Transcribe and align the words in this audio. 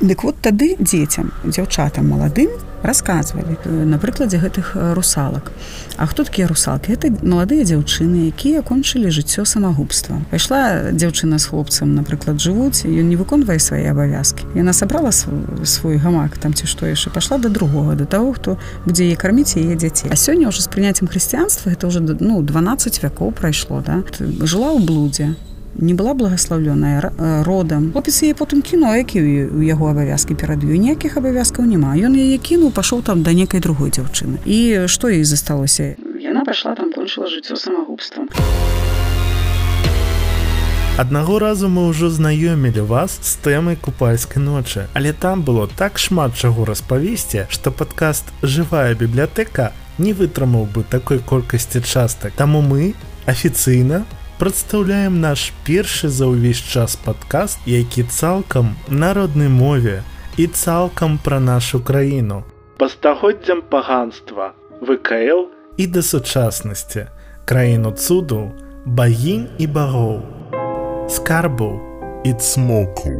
Дык 0.00 0.24
вот 0.24 0.36
тады 0.40 0.76
дзецям 0.80 1.28
дзяўчатам 1.44 2.08
маладым 2.08 2.48
рассказывалі 2.80 3.60
на 3.84 3.98
прыкладзе 4.00 4.40
гэтых 4.40 4.72
русалак. 4.96 5.52
А 6.00 6.06
хто 6.06 6.24
такія 6.24 6.48
русалкі? 6.48 6.96
Это 6.96 7.12
маладыя 7.20 7.68
дзяўчыны 7.68 8.32
якія 8.32 8.64
кончылі 8.64 9.12
жыццё 9.12 9.44
самагубства. 9.44 10.16
Пайшла 10.32 10.88
дзяўчына 10.96 11.36
з 11.36 11.44
хлопцам 11.52 11.92
напрыклад 11.92 12.40
жывуць 12.40 12.88
ён 12.88 13.12
не 13.12 13.20
выконвае 13.20 13.60
свае 13.60 13.92
абавязкі. 13.92 14.48
Яна 14.56 14.72
сабрала 14.72 15.12
свой 15.12 16.00
гамак 16.00 16.40
там 16.40 16.56
ці 16.56 16.64
што 16.64 16.88
яшчэ 16.88 17.12
пашла 17.12 17.36
до 17.36 17.52
другого 17.52 17.92
до 17.92 18.08
того 18.08 18.32
хто 18.32 18.56
будзе 18.88 19.04
яе 19.04 19.20
карміць 19.20 19.60
яе 19.60 19.76
дзяцей. 19.76 20.08
А 20.08 20.16
сёння 20.16 20.48
ўжо 20.48 20.64
з 20.64 20.72
прыняццем 20.72 21.12
хрысціянства 21.12 21.68
это 21.68 21.92
уже 21.92 22.00
ну 22.00 22.40
12 22.40 23.04
вякоў 23.04 23.36
прайшло 23.36 23.84
да? 23.84 24.00
Жыла 24.16 24.72
ў 24.72 24.80
блудзе 24.80 25.36
не 25.80 25.94
была 25.94 26.14
благословленая 26.14 27.12
родам 27.44 27.92
хлопец 27.92 28.22
яе 28.22 28.34
потым 28.34 28.62
кіно 28.62 28.94
які 28.96 29.20
у 29.48 29.62
яго 29.64 29.90
абавязкі 29.90 30.34
перад 30.34 30.60
ёй 30.64 30.78
ніякіх 30.78 31.16
абавязкаў 31.16 31.64
няма 31.64 31.96
ён 31.96 32.14
яе 32.20 32.36
кінуў 32.38 32.70
пашоў 32.70 33.02
там 33.02 33.22
да 33.22 33.32
некай 33.32 33.60
другой 33.60 33.90
дзяўчыны 33.90 34.44
і 34.44 34.86
што 34.86 35.08
ей 35.08 35.24
засталося 35.24 35.96
яна 36.20 36.44
пайшла 36.44 36.76
там 36.76 36.92
кончыла 36.92 37.32
жыццё 37.32 37.56
самагубствам 37.56 38.28
аднаго 41.00 41.38
разу 41.40 41.72
мы 41.72 41.88
ўжо 41.88 42.12
знаёмілі 42.12 42.84
вас 42.84 43.16
з 43.24 43.40
тэмай 43.40 43.80
купальскай 43.80 44.42
ночы 44.42 44.84
але 44.92 45.12
там 45.16 45.42
было 45.42 45.64
так 45.66 45.96
шмат 45.96 46.36
чаго 46.36 46.68
распавесці 46.68 47.48
што 47.48 47.72
падкаст 47.72 48.28
жывая 48.42 48.92
бібліятэка 48.92 49.72
не 50.00 50.12
вытрымаў 50.16 50.64
бы 50.64 50.82
такой 50.82 51.18
колькасці 51.18 51.82
частак. 51.84 52.32
Таму 52.32 52.62
мы 52.62 52.94
афіцыйна 53.26 54.04
прадстаўляем 54.40 55.20
наш 55.20 55.52
першы 55.68 56.08
за 56.08 56.24
ўвесь 56.32 56.64
час 56.64 56.96
падкаст, 56.96 57.60
які 57.68 58.08
цалкам 58.08 58.72
народнай 58.88 59.52
мове 59.52 60.00
і 60.40 60.46
цалкам 60.46 61.20
пра 61.20 61.40
нашу 61.40 61.84
краіну. 61.84 62.40
Па 62.80 62.88
стагоддзям 62.88 63.60
паганства, 63.68 64.56
ВКЛ 64.80 65.52
і 65.76 65.86
да 65.86 66.02
сучаснасці, 66.02 67.06
краіну 67.44 67.92
цуду, 67.92 68.50
багінь 68.84 69.48
і 69.58 69.66
багоў, 69.66 70.24
скарбу 71.08 71.80
і 72.24 72.32
цмоку. 72.32 73.12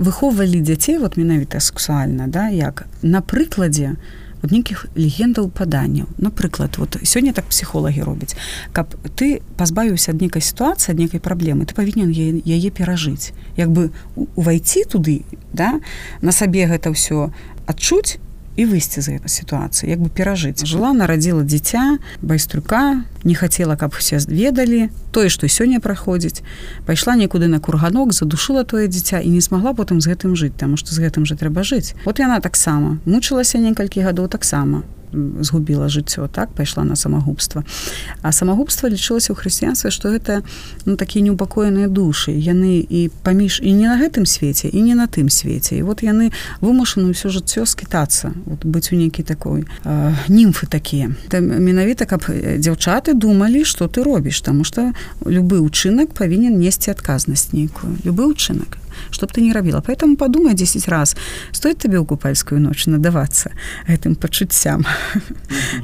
Выхоўвалі 0.00 0.60
дзяцей 0.60 0.98
вот 0.98 1.16
менавіта 1.16 1.60
сексуальна 1.60 2.26
да 2.26 2.48
як 2.48 2.86
на 3.02 3.20
прыкладзе 3.22 3.96
вот 4.42 4.50
нейкіх 4.50 4.86
легендаў 4.94 5.48
паданняў 5.48 6.10
напрыклад 6.18 6.76
вот 6.76 6.98
сёння 7.02 7.32
так 7.32 7.44
псіхолагі 7.48 8.02
робяць. 8.02 8.36
Каб 8.72 8.92
ты 9.16 9.40
пазбавіўся 9.56 10.12
ад 10.12 10.20
нейкай 10.20 10.42
сітуацыі 10.42 10.92
ад 10.92 10.98
нейкай 10.98 11.20
праблемы 11.20 11.64
ты 11.64 11.74
павінен 11.74 12.10
яе 12.10 12.70
перажыць. 12.70 13.32
Як 13.56 13.70
бы 13.70 13.90
увайці 14.16 14.84
туды 14.84 15.24
да 15.52 15.80
на 16.20 16.32
сабе 16.32 16.66
гэта 16.66 16.90
ўсё 16.90 17.30
адчуць 17.64 18.18
і 18.56 18.64
выйсці 18.70 19.00
з 19.00 19.18
гэтай 19.18 19.30
сітуацыі 19.30 19.90
як 19.90 20.00
бы 20.00 20.08
перажыць 20.08 20.62
жыла 20.62 20.94
нарадзіла 20.94 21.42
дзіця 21.42 21.98
байстрюка 22.22 23.04
не 23.24 23.34
хацела 23.34 23.76
каб 23.76 23.94
усе 23.98 24.18
ведалі 24.30 24.90
тое 25.10 25.28
што 25.28 25.50
сёння 25.50 25.80
праходзіць 25.82 26.42
пайшла 26.86 27.16
некуды 27.18 27.50
на 27.50 27.58
курганок 27.58 28.14
задушыла 28.14 28.64
тое 28.64 28.86
дзіця 28.88 29.18
і 29.20 29.28
не 29.28 29.40
смогла 29.40 29.74
потым 29.74 30.00
з 30.00 30.14
гэтым 30.14 30.38
жыць 30.38 30.54
таму 30.54 30.76
што 30.76 30.94
з 30.94 31.02
гэтым 31.02 31.26
жа 31.26 31.34
трэба 31.34 31.66
жыць 31.66 31.98
вот 32.04 32.22
яна 32.22 32.38
таксама 32.40 32.98
мучылася 33.04 33.58
некалькі 33.58 34.06
гадоў 34.06 34.30
таксама 34.30 34.86
згубіла 35.40 35.88
жыццё 35.88 36.28
так 36.28 36.50
пайшла 36.52 36.84
на 36.84 36.96
самагубства. 36.96 37.64
А 38.22 38.32
самагубства 38.32 38.88
лічылася 38.88 39.32
ў 39.32 39.36
хрысціянстве 39.38 39.90
што 39.90 40.10
гэта 40.10 40.42
ну 40.84 40.96
такія 40.96 41.24
неупакоеныя 41.24 41.88
душы. 41.88 42.32
Яны 42.34 42.82
і 42.82 43.10
паміж 43.22 43.60
і 43.62 43.72
не 43.72 43.86
на 43.88 43.96
гэтым 43.98 44.26
свеце 44.26 44.68
і 44.68 44.80
не 44.82 44.94
на 44.94 45.06
тым 45.06 45.30
свеце. 45.30 45.78
І 45.78 45.82
вот 45.82 46.02
яны 46.02 46.32
вымушаны 46.60 47.10
ўсё 47.14 47.30
жыццё 47.30 47.66
скітацца 47.66 48.32
вот 48.46 48.64
быць 48.64 48.92
у 48.92 48.96
нейкі 48.96 49.22
такой 49.22 49.64
э, 49.84 50.14
німфы 50.28 50.66
такія. 50.66 51.10
Менавіта 51.32 52.04
каб 52.06 52.26
дзяўчаты 52.28 53.14
думалі 53.14 53.64
што 53.64 53.88
ты 53.88 54.02
робіш 54.02 54.40
таму 54.40 54.64
што 54.64 54.92
любы 55.24 55.60
ўчынак 55.60 56.12
павінен 56.14 56.58
несці 56.58 56.90
адказнасць 56.90 57.52
нейкую. 57.52 57.98
Любы 58.04 58.28
ўчынак 58.30 58.83
чтоб 59.10 59.32
ты 59.32 59.40
не 59.40 59.52
рабіла. 59.52 59.82
Поэтому 59.86 60.16
подумай 60.16 60.54
10 60.54 60.88
раз 60.88 61.16
стоит 61.52 61.78
тебе 61.78 61.98
ў 61.98 62.06
купальскую 62.06 62.60
ноч 62.60 62.86
надавацца 62.86 63.50
гэтым 63.88 64.14
пачуццям 64.14 64.84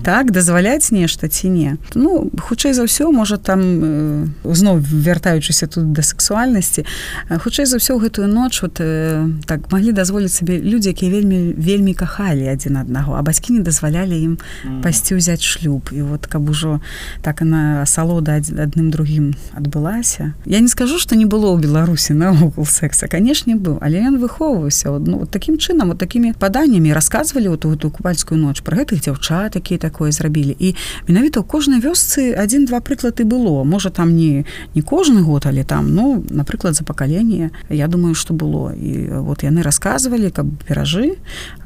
так 0.04 0.32
дазваляць 0.32 0.90
нешта 0.90 1.28
ці 1.28 1.48
не 1.48 1.76
ну 1.94 2.30
хутчэй 2.38 2.72
за 2.72 2.84
ўсё 2.84 3.12
можа 3.12 3.36
там 3.36 3.60
э, 3.60 4.26
зноў 4.44 4.78
вяртаючыся 4.80 5.66
тут 5.66 5.92
да 5.92 6.02
сексуальнасці 6.02 6.84
хутчэй 7.28 7.66
за 7.66 7.76
ўсё 7.76 7.98
гэтую 7.98 8.28
ноч 8.28 8.62
вот 8.62 8.80
э, 8.80 9.28
так 9.46 9.72
маглі 9.72 9.92
дазволіць 9.92 10.32
сабе 10.32 10.58
людзі 10.58 10.90
якія 10.90 11.10
вельмі 11.10 11.54
вельмі 11.56 11.94
кахалі 11.94 12.48
адзін 12.48 12.76
аднаго 12.76 13.14
а 13.14 13.22
бацькі 13.22 13.52
не 13.52 13.62
дазвалялі 13.64 14.16
ім 14.16 14.34
пайсці 14.82 15.16
ўзяць 15.18 15.44
шлюб. 15.44 15.90
І 15.92 16.02
вот 16.02 16.26
каб 16.26 16.50
ужо 16.50 16.80
так 17.22 17.42
на 17.42 17.84
салода 17.86 18.38
адным 18.38 18.90
другім 18.90 19.34
адбылася. 19.52 20.34
Я 20.44 20.60
не 20.60 20.68
скажу 20.68 20.98
что 20.98 21.16
не 21.16 21.26
было 21.26 21.52
ў 21.52 21.60
беларусі 21.60 22.14
наогул 22.14 22.66
секс 22.66 22.99
сэнса 23.00 23.08
канешне 23.08 23.56
быў 23.56 23.78
але 23.80 24.00
ён 24.04 24.18
выхоўваўся 24.20 24.98
ну, 24.98 25.18
вот 25.18 25.30
таким 25.30 25.56
чынам 25.58 25.88
вот 25.88 25.98
такими 25.98 26.32
паданнямі 26.32 26.92
рассказывалі 26.92 27.48
вот 27.48 27.64
эту 27.64 27.90
купальскую 27.90 28.40
ноч 28.40 28.60
про 28.62 28.76
гэтых 28.76 29.00
дзяўчат 29.00 29.52
такие 29.52 29.78
такое 29.78 30.12
зрабілі. 30.12 30.56
І 30.58 30.74
менавіта 31.08 31.40
ў 31.40 31.44
кожнай 31.46 31.80
вёсцы 31.80 32.32
один-два 32.32 32.80
прыклады 32.80 33.24
было. 33.24 33.64
Можа 33.64 33.90
там 33.90 34.16
не 34.16 34.44
не 34.74 34.82
кожны 34.82 35.22
год 35.22 35.46
але 35.46 35.64
там 35.64 35.94
ну 35.94 36.24
напрыклад 36.30 36.74
за 36.74 36.84
пакаленне 36.84 37.50
я 37.68 37.88
думаю 37.88 38.14
что 38.14 38.34
было. 38.34 38.72
І 38.74 39.08
вот 39.08 39.42
яны 39.42 39.62
рассказывалі 39.62 40.30
каб 40.30 40.46
перажы 40.68 41.16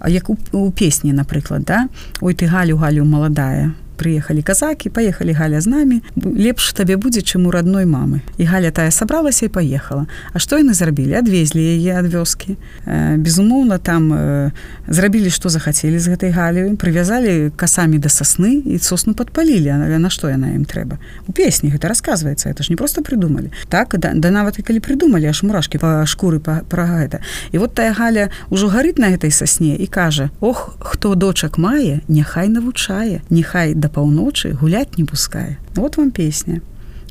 як 0.06 0.30
у, 0.30 0.38
у 0.52 0.70
песні 0.70 1.12
напрыклад 1.12 1.64
да? 1.64 1.88
Ой 2.20 2.34
ты 2.34 2.46
галю 2.46 2.76
галю 2.76 3.04
маладая 3.04 3.74
прыехалі 3.96 4.42
казакі 4.42 4.90
паехалі 4.90 5.32
галя 5.32 5.60
з 5.60 5.66
намі 5.66 6.02
лепш 6.16 6.72
табе 6.72 6.96
будзе 6.96 7.22
чым 7.22 7.46
у 7.46 7.50
родной 7.50 7.86
мамы. 7.86 8.20
І 8.38 8.44
галя 8.44 8.70
тая 8.70 8.90
сабралася 8.90 9.46
і 9.46 9.48
паехала 9.48 10.06
А 10.32 10.38
што 10.38 10.58
яны 10.58 10.74
зрабілі 10.74 11.14
адвезлі 11.14 11.62
яе 11.62 11.98
ад 11.98 12.06
вёскі 12.10 12.56
э, 12.86 13.16
безумоўна 13.16 13.78
там 13.78 14.12
э, 14.12 14.50
зрабілі 14.88 15.30
што 15.30 15.48
захацелі 15.48 15.98
з 15.98 16.14
гэтай 16.14 16.30
галю 16.30 16.76
прывязалі 16.76 17.50
касамі 17.56 17.98
да 17.98 18.08
сасны 18.08 18.60
і 18.64 18.78
сосну 18.78 19.14
падпалілі 19.14 19.70
але 19.70 19.98
на 19.98 20.10
што 20.10 20.28
яна 20.28 20.54
ім 20.54 20.64
трэба 20.64 20.98
у 21.28 21.32
песні 21.32 21.70
гэта 21.70 21.88
рассказывается 21.88 22.48
это 22.48 22.62
ж 22.62 22.70
не 22.70 22.76
просто 22.76 23.02
придумалі 23.02 23.52
так 23.68 23.94
да, 23.98 24.12
да 24.14 24.30
нават 24.30 24.58
і 24.58 24.62
калі 24.62 24.80
придумалі 24.80 25.26
аж 25.26 25.42
мурашки 25.42 25.78
па 25.78 26.04
шкуры 26.06 26.38
па, 26.40 26.62
пра 26.68 26.86
гэта 26.86 27.20
і 27.52 27.58
вот 27.58 27.74
тая 27.74 27.92
галя 27.92 28.30
ўжо 28.50 28.68
гарыць 28.68 28.98
на 28.98 29.10
гэтай 29.10 29.30
сасне 29.30 29.76
і 29.76 29.86
кажа 29.86 30.30
Ох 30.40 30.76
хто 30.80 31.14
дочак 31.14 31.58
мае 31.58 32.00
няхай 32.08 32.48
навучае 32.48 33.22
нехай 33.30 33.74
да 33.74 33.83
паўночы 33.88 34.52
гуляць 34.52 34.96
не 34.96 35.04
пускае 35.04 35.58
вот 35.74 35.96
вам 35.96 36.10
песня. 36.10 36.60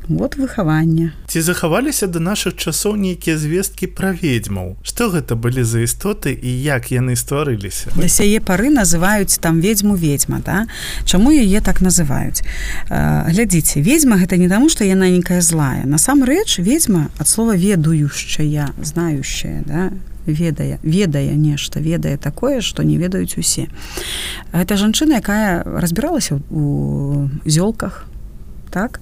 Вот 0.07 0.35
выхаванне 0.35 1.11
ці 1.27 1.41
захаваліся 1.41 2.07
да 2.07 2.19
нашых 2.19 2.59
часоў 2.59 2.99
нейкія 2.99 3.37
звесткі 3.39 3.87
пра 3.87 4.11
ведьмаў? 4.11 4.75
Што 4.83 5.07
гэта 5.09 5.39
былі 5.39 5.63
за 5.63 5.87
істоты 5.87 6.35
і 6.35 6.51
як 6.61 6.91
яны 6.91 7.15
стварыліся? 7.15 7.87
Да 7.95 8.07
сяе 8.11 8.43
пары 8.43 8.67
называюць 8.67 9.39
там 9.39 9.63
ведьму 9.63 9.95
ведьма 9.95 10.43
да? 10.43 10.67
Чаму 11.05 11.31
яе 11.31 11.63
так 11.63 11.79
называюць? 11.79 12.43
Глядзіце 12.91 13.79
ведьма 13.79 14.19
гэта 14.19 14.35
не 14.37 14.51
таму 14.51 14.67
што 14.67 14.83
яна 14.83 15.07
нейкая 15.07 15.41
злая. 15.41 15.87
Насамрэч 15.87 16.59
ведьма 16.59 17.07
ад 17.17 17.27
слова 17.27 17.55
ведающая 17.55 18.75
знающая 18.83 19.63
да 19.63 19.91
ведае 20.25 20.79
ведае 20.83 21.35
нешта 21.35 21.79
ведае 21.79 22.17
такое 22.17 22.61
што 22.61 22.83
не 22.83 22.97
ведаюць 22.97 23.37
усе. 23.37 23.67
Гэта 24.53 24.77
жанчына 24.77 25.19
якая 25.19 25.63
разбіралася 25.63 26.39
у 26.49 27.29
зёлках 27.45 28.07
так? 28.73 28.99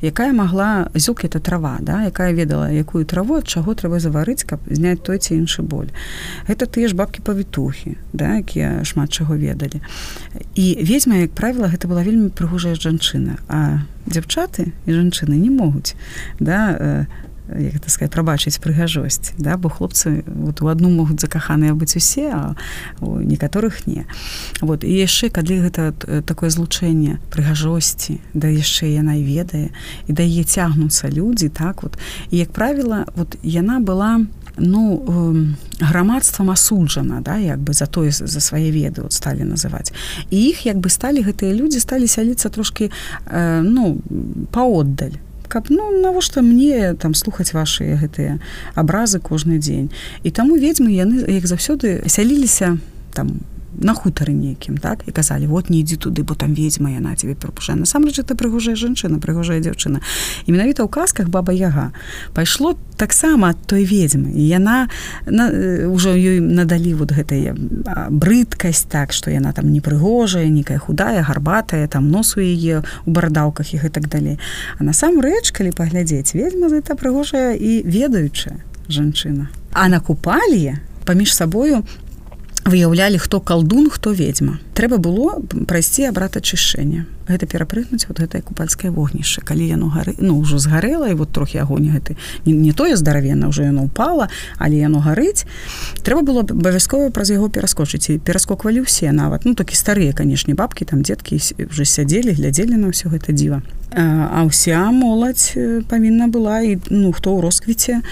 Якая 0.00 0.32
могла 0.32 0.88
зюк 0.94 1.24
это 1.24 1.40
трава 1.40 1.78
да? 1.80 2.04
Якая 2.04 2.32
ведала 2.32 2.70
якую 2.70 3.04
траву 3.04 3.34
ад 3.42 3.48
чаго 3.48 3.74
трэба 3.74 3.98
заварыць 3.98 4.46
каб 4.46 4.62
зняць 4.70 5.02
той 5.02 5.18
ці 5.18 5.34
іншы 5.34 5.62
боль. 5.66 5.90
Это 6.46 6.70
тыя 6.70 6.88
ж 6.88 6.94
бабкі 6.94 7.26
павітухі 7.26 7.98
да 8.12 8.38
якія 8.38 8.84
шмат 8.84 9.10
чаго 9.10 9.34
ведалі. 9.34 9.82
І 10.54 10.78
ведьма 10.86 11.18
як 11.26 11.34
правіла 11.34 11.66
гэта 11.66 11.90
была 11.90 12.06
вельмі 12.06 12.30
прыгожая 12.30 12.78
жанчына 12.78 13.42
а 13.50 13.82
дзяўчаты 14.06 14.70
і 14.86 14.90
жанчыны 14.94 15.34
не 15.34 15.50
могуць 15.50 15.98
да 16.38 17.10
як 17.56 17.76
это 17.76 17.90
сказать 17.90 18.12
прабачыць 18.12 18.58
прыгажосць 18.58 19.32
да 19.38 19.56
бо 19.56 19.68
хлопцы 19.68 20.24
вот 20.26 20.60
у 20.62 20.68
адну 20.68 20.90
могуць 20.90 21.20
закаханыя 21.20 21.74
быць 21.74 21.96
усе 21.96 22.30
а 22.32 22.56
у 23.00 23.20
некаторых 23.20 23.86
не. 23.86 24.04
Вот 24.60 24.84
і 24.84 24.92
яшчэ 24.92 25.30
калі 25.30 25.68
гэта 25.68 25.92
такое 26.22 26.50
злучэнне 26.50 27.18
прыгажосці 27.30 28.20
да 28.34 28.48
яшчэ 28.48 28.92
яна 28.92 29.16
і 29.16 29.24
ведае 29.24 29.70
і 30.06 30.12
дае 30.12 30.44
цягнуцца 30.44 31.08
людзі 31.08 31.48
так 31.48 31.82
вот. 31.82 31.98
І 32.30 32.38
як 32.38 32.52
правіла 32.52 33.06
вот 33.16 33.36
яна 33.42 33.80
была 33.80 34.26
ну 34.58 35.54
грамадствам 35.80 36.50
асуджана 36.50 37.20
да 37.20 37.36
як 37.36 37.58
бы 37.58 37.72
за 37.72 37.86
тое 37.86 38.10
за 38.10 38.40
свае 38.40 38.70
веды 38.70 39.02
вот 39.02 39.12
сталі 39.12 39.44
называць 39.44 39.92
і 40.30 40.36
іх 40.36 40.66
як 40.66 40.76
бы 40.76 40.90
сталі 40.90 41.22
гэтыя 41.22 41.54
людзі 41.54 41.80
сталі 41.80 42.06
сяліцца 42.06 42.48
трошки 42.48 42.90
э, 43.26 43.62
ну 43.62 43.98
паоддаль 44.50 45.18
каб 45.48 45.70
ну 45.70 45.90
навошта 46.00 46.42
мне 46.42 46.94
там 46.94 47.14
слухаць 47.14 47.52
ваши 47.52 47.96
гэтыя 47.96 48.38
абразы 48.74 49.20
кожны 49.20 49.58
дзень? 49.58 49.90
І 50.22 50.30
таму 50.30 50.56
ведьмы 50.56 50.92
яны 50.92 51.24
як 51.26 51.46
заўсёды 51.46 52.04
сяліліся 52.06 52.78
там 53.12 53.40
у 53.42 53.57
на 53.82 53.94
хутары 53.94 54.32
нейкім 54.34 54.78
так? 54.78 55.02
І 55.06 55.12
казалі 55.12 55.46
вот 55.46 55.70
не 55.70 55.80
ідзі 55.80 55.96
туды 55.96 56.22
бо 56.22 56.34
там 56.34 56.54
ведьма 56.54 56.90
яна 56.90 57.14
тебе 57.14 57.34
прапушае 57.34 57.76
насамрэч 57.78 58.18
это 58.18 58.34
прыгожая 58.34 58.74
жанчына 58.74 59.18
прыгожая 59.18 59.60
дзяўчына. 59.60 60.00
І 60.46 60.52
менавіта 60.52 60.82
ў 60.82 60.90
казках 60.90 61.28
баба 61.28 61.52
яга 61.52 61.92
пайшло 62.34 62.74
таксама 62.96 63.54
ад 63.54 63.58
той 63.66 63.84
ведьмы. 63.86 64.34
І 64.34 64.42
яна 64.48 64.88
на, 65.26 65.50
ўжо 65.86 66.14
ёй 66.14 66.40
надалі 66.40 66.94
вот 66.94 67.14
гэтая 67.14 67.54
брыдкасць 68.10 68.86
так 68.90 69.12
што 69.12 69.30
яна 69.30 69.52
там 69.52 69.70
не 69.72 69.80
прыгожая 69.80 70.48
нейкая 70.50 70.78
худая 70.78 71.22
гарбатая 71.22 71.86
там 71.86 72.10
носу 72.10 72.40
яе 72.40 72.82
у 73.06 73.10
барадаўках 73.10 73.74
і 73.74 73.82
гэтак 73.86 74.08
далей. 74.08 74.38
А 74.78 74.84
насамрэч 74.84 75.54
калі 75.54 75.70
паглядзець 75.72 76.34
ведьма 76.34 76.68
это 76.68 76.98
прыгожая 76.98 77.54
і 77.54 77.82
ведаючая 77.86 78.58
жанчына. 78.88 79.48
А 79.72 79.88
на 79.88 80.00
купалье 80.00 80.80
паміж 81.04 81.34
сабою 81.34 81.84
выяўлялі 82.68 83.18
хто 83.18 83.40
калдун 83.40 83.90
хто 83.90 84.12
ведьма. 84.12 84.60
Трэба 84.76 85.00
было 85.02 85.40
прайсці 85.66 86.08
абрат 86.12 86.36
ачышэння 86.36 87.08
гэта 87.28 87.46
перапрыгнуць 87.46 88.08
вот 88.08 88.18
гэтае 88.18 88.42
купальскае 88.42 88.90
вогнішча 88.90 89.42
калі 89.44 89.68
яно 89.68 89.88
гары 89.92 90.16
ну 90.18 90.40
ўжо 90.40 90.58
згарэла 90.58 91.12
і 91.12 91.18
вот 91.20 91.32
трохі 91.32 91.62
агонь 91.62 91.92
гэты 91.92 92.16
не, 92.44 92.52
не 92.52 92.72
тое 92.72 92.96
здаравенна 92.96 93.48
ўжо 93.48 93.68
яно 93.68 93.84
упала 93.84 94.28
але 94.58 94.80
яно 94.80 95.00
гарыць 95.00 95.46
трэба 96.02 96.22
было 96.22 96.40
абавязкова 96.42 97.10
праз 97.10 97.30
яго 97.30 97.48
пераскочыць. 97.48 98.10
І 98.10 98.18
пераскоквалі 98.18 98.84
ўсе 98.84 99.12
нават. 99.12 99.44
Ну 99.44 99.54
такі 99.54 99.74
старыя 99.76 100.12
канешне 100.12 100.54
бабкі 100.54 100.84
там 100.84 101.02
дзеткі 101.02 101.40
уже 101.68 101.84
сядзелі 101.84 102.36
глядзелі 102.38 102.76
на 102.76 102.92
ўсё 102.92 103.10
гэта 103.10 103.32
дзіва. 103.32 103.62
А 103.88 104.44
ўся 104.44 104.92
моладзь 104.92 105.56
павінна 105.88 106.28
была 106.28 106.60
і 106.60 106.76
ну 106.92 107.10
хто 107.12 107.32
ў 107.34 107.40
росквіце 107.40 108.04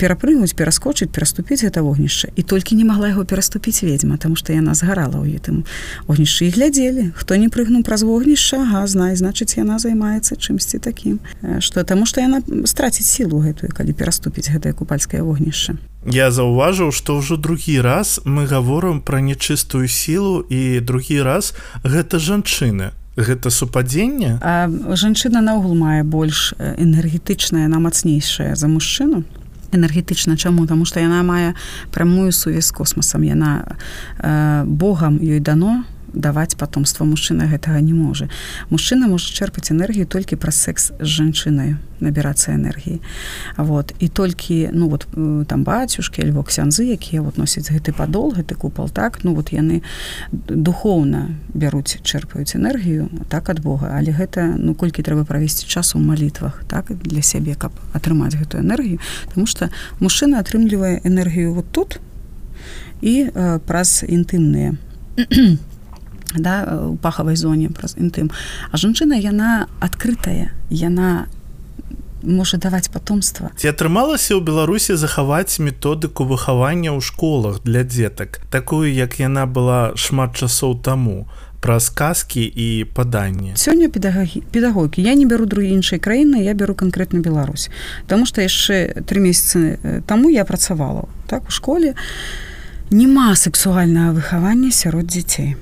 перапрыгнуць 0.00 0.56
пераскочыць 0.56 1.12
пераступіць 1.12 1.62
гэта 1.62 1.84
вогнішча. 1.84 2.32
І 2.36 2.42
толькі 2.42 2.76
не 2.80 2.84
магла 2.88 3.12
яго 3.12 3.24
пераступіць 3.24 3.84
ведьма 3.84 4.16
тому 4.16 4.36
что 4.36 4.56
яна 4.56 4.74
згарала 4.74 5.20
ў 5.20 5.36
гэтым 5.36 5.68
огнішчы 6.08 6.48
і 6.48 6.54
глядзелі 6.56 7.12
хто 7.14 7.36
не 7.36 7.52
прыгнуў 7.52 7.84
праз 7.84 8.02
вогнішча 8.02 8.41
ага 8.50 8.86
знай 8.86 9.14
значыць 9.14 9.54
яна 9.56 9.78
займаецца 9.78 10.36
чымсьці 10.36 10.78
такім. 10.82 11.20
Что 11.60 11.84
таму 11.84 12.06
что 12.06 12.20
яна 12.20 12.42
страціць 12.66 13.06
сілу 13.06 13.38
гэтую 13.38 13.70
калі 13.70 13.92
пераступіць 13.92 14.50
гэтае 14.50 14.72
купальскае 14.72 15.22
вогнішча. 15.22 15.78
Я 16.02 16.34
заўважыў 16.34 16.90
што 16.90 17.22
ўжо 17.22 17.38
другі 17.38 17.78
раз 17.78 18.18
мы 18.24 18.50
гаворым 18.50 18.98
пра 19.00 19.22
нечыстую 19.22 19.86
сілу 19.86 20.42
і 20.50 20.80
другі 20.80 21.22
раз 21.22 21.54
гэта 21.86 22.18
жанчыны. 22.18 22.90
Гэта 23.16 23.50
супадзенне? 23.50 24.40
Жанчына 24.96 25.44
наогул 25.44 25.76
мае 25.76 26.02
больш 26.02 26.54
энергетычная 26.58 27.68
на 27.68 27.78
мацнейшая 27.78 28.56
за 28.56 28.68
мужчыну. 28.72 29.24
Энергетычна 29.72 30.36
чаму? 30.36 30.66
Таму 30.66 30.84
што 30.88 31.00
яна 31.00 31.22
мае 31.22 31.52
прамую 31.92 32.32
сувязь 32.32 32.66
з 32.66 32.72
космасам. 32.72 33.22
Яна 33.22 33.76
э, 34.18 34.64
Богам 34.64 35.20
ёй 35.20 35.40
дано 35.40 35.84
даваць 36.14 36.56
потомство 36.56 37.04
мужчына 37.04 37.46
гэтага 37.48 37.80
не 37.80 37.94
можа. 37.94 38.28
Мужчына 38.70 39.08
можа 39.08 39.32
чэрпаць 39.32 39.72
энергію 39.72 40.06
толькі 40.06 40.36
праз 40.36 40.56
секс 40.56 40.92
з 41.00 41.08
жанчынаю 41.08 41.78
набірацца 42.02 42.52
энергіі. 42.52 43.00
Вот. 43.56 43.94
І 43.98 44.08
толькі 44.08 44.68
ну 44.72 44.88
вот 44.88 45.06
э, 45.14 45.44
там 45.46 45.64
бацюшкі 45.64 46.22
альбо 46.22 46.42
ксянзы 46.42 46.92
якія 46.92 47.22
вот 47.22 47.38
носяць 47.38 47.70
гэты 47.70 47.92
падол 47.94 48.34
гэты 48.34 48.54
купал 48.54 48.90
так 48.90 49.24
ну 49.24 49.34
вот 49.34 49.52
яны 49.52 49.82
духоўна 50.32 51.30
бяруць 51.54 52.02
чэрпаюць 52.02 52.56
энергію 52.56 53.08
так 53.28 53.50
ад 53.50 53.60
Бога. 53.60 53.94
Але 53.94 54.12
гэта 54.12 54.54
ну 54.58 54.74
колькі 54.74 55.02
трэба 55.02 55.24
правесці 55.24 55.66
часу 55.66 55.98
ў 55.98 56.02
малітвах 56.02 56.64
так 56.68 56.90
для 56.90 57.22
сябе 57.22 57.54
каб 57.54 57.72
атрымаць 57.94 58.34
гэтую 58.34 58.62
энергію. 58.62 58.98
Таму 59.34 59.46
что 59.46 59.70
мужчына 60.00 60.42
атрымлівае 60.42 61.00
энергію 61.04 61.54
вот 61.54 61.70
тут 61.72 62.00
і 63.00 63.30
э, 63.30 63.58
праз 63.66 64.04
інтымныя 64.08 64.76
да, 66.36 66.86
у 66.88 66.96
пахавай 66.96 67.36
зоне 67.36 67.68
праз 67.68 67.96
інтым 67.98 68.30
а 68.70 68.76
жанчына 68.76 69.18
яна 69.18 69.68
адкрытая 69.80 70.52
яна 70.70 71.26
можа 72.22 72.56
даваць 72.56 72.88
потомства 72.88 73.50
ці 73.56 73.72
атрымалася 73.74 74.38
ў 74.38 74.40
беларусі 74.40 74.96
захаваць 74.96 75.58
методыку 75.58 76.24
выхавання 76.24 76.94
ў 76.94 77.00
школах 77.02 77.62
для 77.66 77.82
дзетак 77.82 78.40
такую 78.50 78.92
як 78.92 79.18
яна 79.18 79.46
была 79.46 79.92
шмат 79.98 80.36
часоў 80.38 80.78
таму 80.78 81.26
праз 81.62 81.90
казкі 81.94 82.42
і 82.42 82.84
паданне 82.94 83.54
сёння 83.54 83.86
педагагі 83.86 84.42
педагогі. 84.50 85.02
Я 85.02 85.14
не 85.14 85.26
бяру 85.26 85.46
другі 85.46 85.70
іншай 85.78 85.98
краіны 86.02 86.42
я 86.42 86.54
бяру 86.54 86.74
канкрэтна 86.74 87.22
Беларусь. 87.22 87.70
Таму 88.06 88.26
што 88.26 88.42
яшчэ 88.42 89.06
тры 89.06 89.22
месяцы 89.22 89.78
таму 90.06 90.30
я 90.30 90.44
працавала 90.44 91.06
так 91.30 91.46
у 91.46 91.50
школе. 91.50 91.94
Няма 92.90 93.34
сексуальнага 93.36 94.12
выхавання 94.12 94.70
сярод 94.70 95.06
дзяцей 95.06 95.54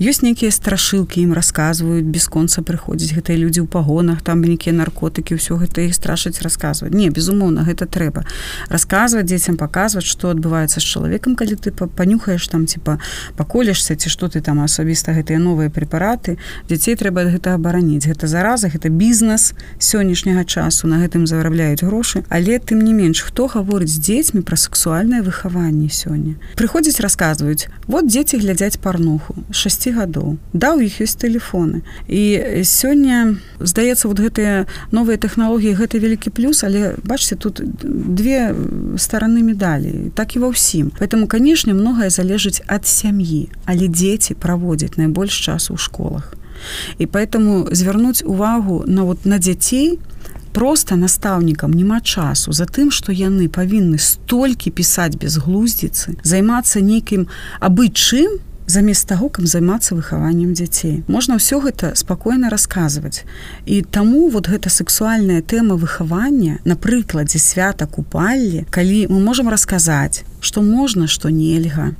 ёсць 0.00 0.22
нейкія 0.22 0.50
страшылкі 0.50 1.20
ім 1.22 1.32
расказваюць 1.36 2.06
бесконца 2.06 2.62
прыходзіць 2.62 3.14
гэтыя 3.14 3.36
людзі 3.36 3.64
ў 3.64 3.68
пагонах 3.70 4.22
там 4.22 4.42
нейкія 4.42 4.74
наркотыкі 4.74 5.36
ўсё 5.36 5.60
гэта 5.60 5.86
іх 5.86 5.94
страшыць 5.94 6.40
расказваць. 6.42 6.92
Не 6.94 7.10
безумоўна 7.10 7.64
гэта 7.64 7.86
трэба. 7.86 8.24
Расказваць 8.68 9.26
дзецям 9.26 9.56
паказваць 9.60 10.06
што 10.06 10.32
адбываецца 10.34 10.80
з 10.80 10.86
чалавекам 10.86 11.36
калі 11.36 11.56
ты 11.56 11.70
панюхаеш 11.72 12.48
там 12.48 12.66
типа 12.66 12.98
паколешся 13.36 13.96
ці 13.96 14.08
што 14.08 14.28
ты 14.28 14.40
там 14.40 14.60
асабіста 14.60 15.12
гэтыя 15.12 15.38
новыя 15.38 15.70
прэпараты. 15.70 16.38
Дзяцей 16.68 16.96
трэба 16.96 17.28
гэта 17.30 17.54
абараніць 17.54 18.06
гэта 18.06 18.26
зараза 18.26 18.68
гэта 18.68 18.88
бізнес 18.88 19.54
сённяшняга 19.78 20.44
часу 20.44 20.86
на 20.86 21.00
гэтым 21.02 21.26
зарабляюць 21.26 21.84
грошы. 21.84 22.24
Але 22.28 22.58
тым 22.58 22.82
не 22.82 22.92
менш 22.92 23.22
хто 23.22 23.46
гаворыць 23.46 23.92
з 23.92 24.00
дзецьмі 24.00 24.42
пра 24.42 24.56
сексуальнае 24.56 25.22
выхаванне 25.22 25.88
сёння? 25.88 26.34
Прыходзіць 26.56 27.00
расказваюць. 27.00 27.68
Вот 27.86 28.06
дзеці 28.06 28.38
глядзяць 28.38 28.78
парнуху 28.78 29.34
6 29.60 29.92
гадоў. 29.92 30.38
Да 30.52 30.72
у 30.74 30.80
іх 30.80 31.04
ёсць 31.04 31.20
тэлефоны. 31.20 31.84
І 32.08 32.64
сёння 32.64 33.36
здаецца 33.60 34.08
вот 34.08 34.18
гэтыя 34.24 34.64
новыя 34.88 35.20
тэхналогіі 35.20 35.76
гэта 35.76 36.00
вялікі 36.00 36.32
плюс 36.32 36.64
але 36.64 36.96
бачце 37.04 37.36
тут 37.36 37.60
две 37.84 38.56
стараны 38.96 39.44
медалі 39.44 40.08
так 40.16 40.36
і 40.36 40.40
ва 40.40 40.56
ўсім. 40.56 40.96
Поэтому 40.96 41.28
канешне 41.28 41.76
многае 41.76 42.08
залежыць 42.08 42.64
ад 42.64 42.88
сям'і 42.88 43.52
але 43.68 43.92
дзеці 43.92 44.40
праводзяць 44.40 44.96
найбольш 44.96 45.36
часу 45.36 45.76
ў 45.76 45.78
школах. 45.78 46.32
І 46.98 47.06
поэтому 47.06 47.68
звярнуць 47.72 48.24
увагу 48.24 48.84
на 48.86 49.04
вот 49.04 49.26
на 49.26 49.38
дзяцей 49.38 49.98
просто 50.52 50.96
настаўнікам. 50.96 51.70
Няма 51.72 52.00
часу 52.00 52.52
за 52.52 52.64
тым 52.66 52.90
што 52.90 53.12
яны 53.12 53.48
павінны 53.48 53.98
столькі 53.98 54.70
пісаць 54.70 55.16
без 55.16 55.38
глуздзіцы 55.38 56.16
займацца 56.22 56.80
нейкім 56.80 57.28
абы 57.60 57.88
чым 57.92 58.40
замест 58.70 59.08
таго 59.10 59.28
каб 59.28 59.46
займацца 59.50 59.94
выхаваннем 59.98 60.54
дзяцей 60.54 61.02
можна 61.10 61.36
ўсё 61.36 61.58
гэта 61.60 61.92
спакойна 61.98 62.50
расказваць. 62.50 63.26
І 63.66 63.82
таму 63.82 64.30
вот 64.30 64.46
гэта 64.46 64.70
сексуальная 64.70 65.42
тэма 65.42 65.74
выхавання 65.74 66.62
на 66.64 66.76
прыкладзе 66.78 67.42
свята 67.42 67.86
купаллі 67.86 68.64
калі 68.70 69.10
мы 69.10 69.18
можемм 69.18 69.50
расказаць 69.50 70.22
што 70.40 70.62
можна 70.62 71.10
што 71.10 71.28
нельга. 71.28 71.92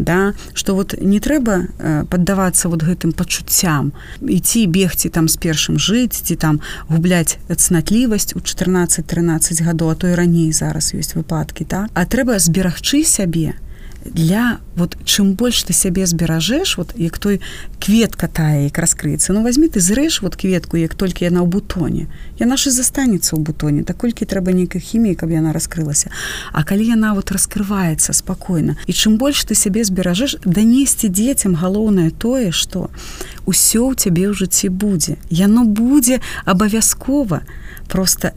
Да? 0.00 0.34
Что 0.54 0.74
вот 0.74 0.94
не 0.98 1.20
трэба 1.20 1.68
э, 1.78 2.04
паддавацца 2.08 2.68
вот 2.72 2.82
гэтым 2.82 3.12
пачуццям. 3.12 3.92
Ідці 4.24 4.66
бегці 4.66 5.12
там 5.12 5.28
з 5.28 5.36
першым 5.36 5.76
жыць 5.76 6.24
ці 6.24 6.36
там 6.36 6.60
губляць 6.88 7.36
цнатлівасць 7.52 8.32
у 8.32 8.40
14-13 8.40 9.62
гадоў 9.62 9.92
а 9.92 9.94
то 9.94 10.08
і 10.08 10.16
раней 10.16 10.52
зараз 10.52 10.96
ёсць 10.96 11.14
выпадкі 11.14 11.68
так 11.68 11.92
а 11.94 12.08
трэба 12.08 12.40
зберагчы 12.40 13.04
сябе 13.04 13.60
для 14.04 14.58
вот 14.76 14.96
чым 15.04 15.34
больш 15.34 15.62
ты 15.62 15.72
сябе 15.72 16.06
зберажэш 16.06 16.76
вот 16.78 16.94
як 16.96 17.18
той 17.18 17.40
кветка 17.78 18.28
тая 18.28 18.64
як 18.64 18.78
раскрыецца 18.78 19.32
ну 19.32 19.42
возьми 19.42 19.68
ты 19.68 19.80
зрэш 19.80 20.22
вот 20.22 20.36
кветку 20.36 20.76
як 20.76 20.94
толькі 20.94 21.24
яна 21.24 21.44
ў 21.44 21.48
бутоне. 21.48 22.08
Я 22.38 22.46
наша 22.46 22.70
застанецца 22.70 23.36
ў 23.36 23.40
бутоне 23.40 23.84
так 23.84 23.96
колькі 24.00 24.24
трэба 24.24 24.52
нейкай 24.56 24.80
хіміі 24.80 25.14
каб 25.14 25.30
яна 25.30 25.52
раскрылася 25.52 26.10
А 26.52 26.64
калі 26.64 26.86
яна 26.86 27.14
вот 27.14 27.30
раскрываецца 27.30 28.12
спакойна 28.12 28.76
і 28.86 28.92
чым 28.92 29.18
больш 29.18 29.44
ты 29.44 29.54
сябе 29.54 29.84
зберажэш 29.84 30.40
данесці 30.44 31.08
дзецям 31.08 31.54
галоўнае 31.54 32.10
тое 32.10 32.50
что 32.52 32.88
ўсё 33.44 33.92
ў 33.92 33.94
цябе 34.00 34.30
ў 34.30 34.34
жыцці 34.34 34.72
будзе 34.72 35.20
яно 35.28 35.64
будзе 35.64 36.20
абавязкова 36.44 37.44
просто 37.88 38.32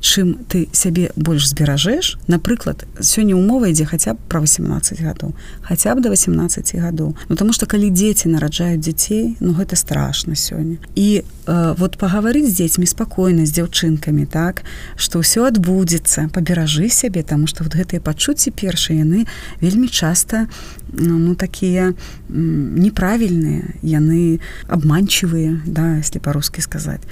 чым 0.00 0.38
ты 0.48 0.68
сябе 0.72 1.10
больш 1.16 1.48
зберажэш 1.48 2.18
напрыклад 2.26 2.86
сёння 3.00 3.36
умова 3.36 3.68
ідзе 3.68 3.84
хаця 3.84 4.14
б 4.14 4.18
пра 4.28 4.40
18 4.40 5.00
гадоў 5.02 5.34
хаця 5.62 5.94
б 5.94 6.00
до 6.00 6.10
18 6.10 6.74
гадоў 6.78 7.16
Ну 7.28 7.36
тому 7.36 7.52
что 7.52 7.66
калі 7.66 7.90
дзеці 7.90 8.28
нараджаюць 8.28 8.80
дзяцей 8.80 9.36
ну 9.40 9.52
гэта 9.52 9.76
страшно 9.76 10.34
сёння 10.34 10.78
і 10.94 11.22
э, 11.46 11.74
вот 11.78 11.98
пагаварыць 11.98 12.48
з 12.48 12.54
дзецьмі 12.62 12.86
спакойна 12.86 13.46
з 13.46 13.52
дзяўчынкамі 13.58 14.26
так 14.26 14.62
что 14.96 15.20
ўсё 15.20 15.46
адбудзецца 15.50 16.30
паберажы 16.32 16.88
сябе 16.88 17.22
тому 17.22 17.46
что 17.46 17.64
вот 17.64 17.74
гэтыя 17.74 18.00
пачуцці 18.00 18.50
першыя 18.50 19.04
яны 19.04 19.26
вельмі 19.60 19.88
часто 19.88 20.46
ну, 20.92 21.18
ну 21.18 21.34
такія 21.34 21.94
неправільныя 22.28 23.74
яны 23.82 24.40
обманчивыя 24.68 25.60
да 25.66 25.98
если 25.98 26.18
по-русски 26.18 26.60
сказать 26.60 27.02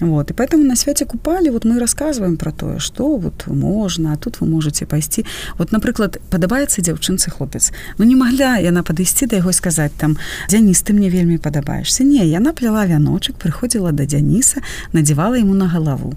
вот 0.00 0.30
и 0.30 0.34
поэтому 0.34 0.64
на 0.64 0.76
свяце 0.76 1.04
купалі 1.04 1.50
вот 1.50 1.64
мы 1.64 1.78
рассказываем 1.78 2.19
про 2.36 2.52
тое 2.52 2.78
что 2.78 3.16
вот 3.16 3.46
можно 3.46 4.12
а 4.12 4.16
тут 4.16 4.40
вы 4.40 4.46
можете 4.46 4.86
пайсці 4.86 5.24
вот 5.58 5.72
напрыклад 5.72 6.20
падабаецца 6.30 6.82
дзяўчынцы 6.82 7.30
хлопец. 7.30 7.72
Ну 7.98 8.04
не 8.04 8.16
могла 8.16 8.56
яна 8.56 8.82
падысці 8.82 9.26
да 9.26 9.36
яго 9.36 9.52
сказать 9.52 9.92
там 9.96 10.16
дзяніс 10.48 10.82
ты 10.82 10.92
мне 10.92 11.08
вельмі 11.08 11.38
падабаешься 11.38 12.04
не 12.04 12.26
яна 12.26 12.52
пляла 12.52 12.86
вяночек 12.86 13.36
прыходзіла 13.36 13.92
да 13.92 14.04
дзяніса 14.04 14.62
надевала 14.92 15.34
ему 15.34 15.54
на 15.54 15.68
галаву 15.68 16.14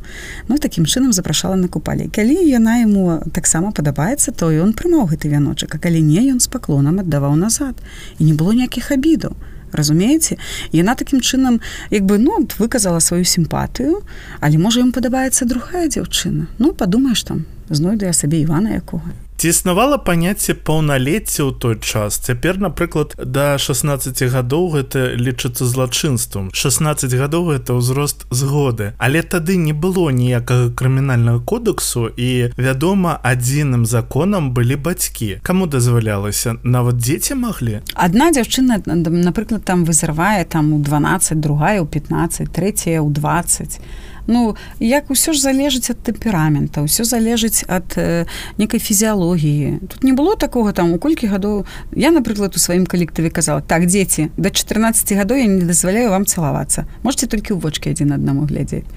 ну 0.48 0.58
таким 0.58 0.86
чынам 0.86 1.14
запрашала 1.14 1.56
на 1.56 1.68
купалі 1.68 2.08
калі 2.08 2.36
яна 2.50 2.82
ему 2.84 3.22
таксама 3.34 3.72
падабаецца 3.72 4.32
то 4.32 4.52
ён 4.52 4.74
прымаў 4.74 5.08
гэты 5.12 5.30
вяночак 5.30 5.76
а 5.76 5.80
калі 5.80 6.02
не 6.02 6.32
ён 6.32 6.40
с 6.40 6.48
паклонам 6.48 7.00
аддаваў 7.00 7.36
назад. 7.36 7.76
І 8.20 8.26
не 8.26 8.34
было 8.34 8.54
ніякіх 8.54 8.92
абідаў 8.92 9.36
разумееце 9.74 10.38
яна 10.72 10.96
такім 10.96 11.22
чынам 11.22 11.60
як 11.90 12.06
бы 12.06 12.18
ну 12.18 12.48
выказала 12.60 13.00
сваю 13.00 13.26
сімпатыю 13.26 14.04
але 14.40 14.58
можа 14.58 14.82
ім 14.86 14.92
падабаецца 14.92 15.46
другая 15.46 15.88
дзяўчына 15.88 16.48
ну 16.60 16.74
падумаеш 16.74 17.24
там 17.24 17.46
знойду 17.70 18.06
я 18.06 18.14
сабе 18.14 18.42
івана 18.42 18.76
якога 18.78 19.10
ці 19.38 19.50
існавала 19.50 19.98
паняцце 19.98 20.54
паўналецця 20.54 21.44
ў 21.44 21.52
той 21.58 21.76
час. 21.80 22.20
Цяпер 22.20 22.60
напрыклад 22.60 23.16
да 23.18 23.58
16 23.58 24.16
гадоў 24.32 24.70
гэта 24.78 25.16
лічыцца 25.20 25.66
злачынствам. 25.66 26.50
16 26.54 27.14
гадоў 27.14 27.52
это 27.52 27.76
ўзрост 27.78 28.26
згоды. 28.30 28.94
Але 28.98 29.22
тады 29.22 29.58
не 29.58 29.74
было 29.74 30.10
ніякага 30.12 30.72
крымінальнага 30.72 31.40
кодексу 31.44 32.08
і 32.08 32.54
вядома 32.58 33.20
адзіным 33.24 33.86
законам 33.86 34.54
былі 34.54 34.76
бацькі. 34.76 35.40
Каму 35.44 35.68
дазвалялася? 35.68 36.56
Нават 36.64 36.98
дзеці 36.98 37.36
маглі? 37.36 37.82
Адна 37.94 38.32
дзяўчына 38.32 38.82
напрыклад 38.86 39.64
там 39.66 39.86
вызрывае 39.86 40.46
там 40.46 40.74
у 40.74 40.80
12 40.80 41.40
другая 41.40 41.82
у 41.82 41.86
15 41.86 42.52
третья 42.52 43.02
у 43.02 43.10
20 43.10 43.80
Ну 44.28 44.56
як 44.80 45.12
усё 45.12 45.34
ж 45.34 45.42
залежыць 45.44 45.92
ад 45.92 46.00
тэмперамента, 46.00 46.84
ўсё 46.84 47.04
залежыць 47.04 47.68
ад 47.68 47.98
э, 48.00 48.26
некай 48.58 48.80
фізіялогіі. 48.80 49.84
Тут 49.88 50.04
не 50.04 50.14
было 50.14 50.36
такога 50.36 50.72
там 50.72 50.94
у 50.94 50.98
колькі 50.98 51.28
гадоў 51.28 51.66
я, 51.92 52.12
напрыклад, 52.12 52.56
у 52.56 52.60
сваім 52.60 52.86
калектыве 52.86 53.30
казала 53.30 53.62
так 53.62 53.86
дзеці 53.86 54.32
да 54.38 54.50
14 54.50 55.12
гадоў 55.18 55.38
я 55.38 55.48
не 55.48 55.66
дазваляю 55.68 56.10
вам 56.10 56.26
цалавацца. 56.26 56.88
Можце 57.04 57.28
толькі 57.28 57.54
ў 57.54 57.60
вочки 57.60 57.92
адзін 57.92 58.16
аднаму 58.16 58.48
глядзець. 58.48 58.88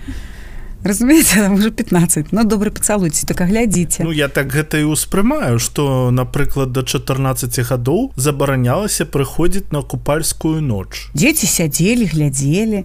Разумееце 0.86 1.50
уже 1.50 1.70
15 1.70 2.32
но 2.32 2.44
добра 2.44 2.70
пацалуйце 2.70 3.26
так 3.26 3.42
глядзіце 3.48 4.04
Ну 4.04 4.12
я 4.12 4.28
так 4.28 4.46
гэта 4.54 4.78
і 4.78 4.94
ўспрымаю 4.94 5.58
што 5.58 6.14
напрыклад 6.14 6.70
до 6.70 6.86
14 6.86 7.58
гадоў 7.66 8.12
забаранялася 8.14 9.02
прыходзіць 9.02 9.74
на 9.74 9.82
купальскую 9.82 10.62
ноч 10.62 11.10
дзеці 11.10 11.50
сядзелі 11.50 12.06
глядзелі 12.06 12.84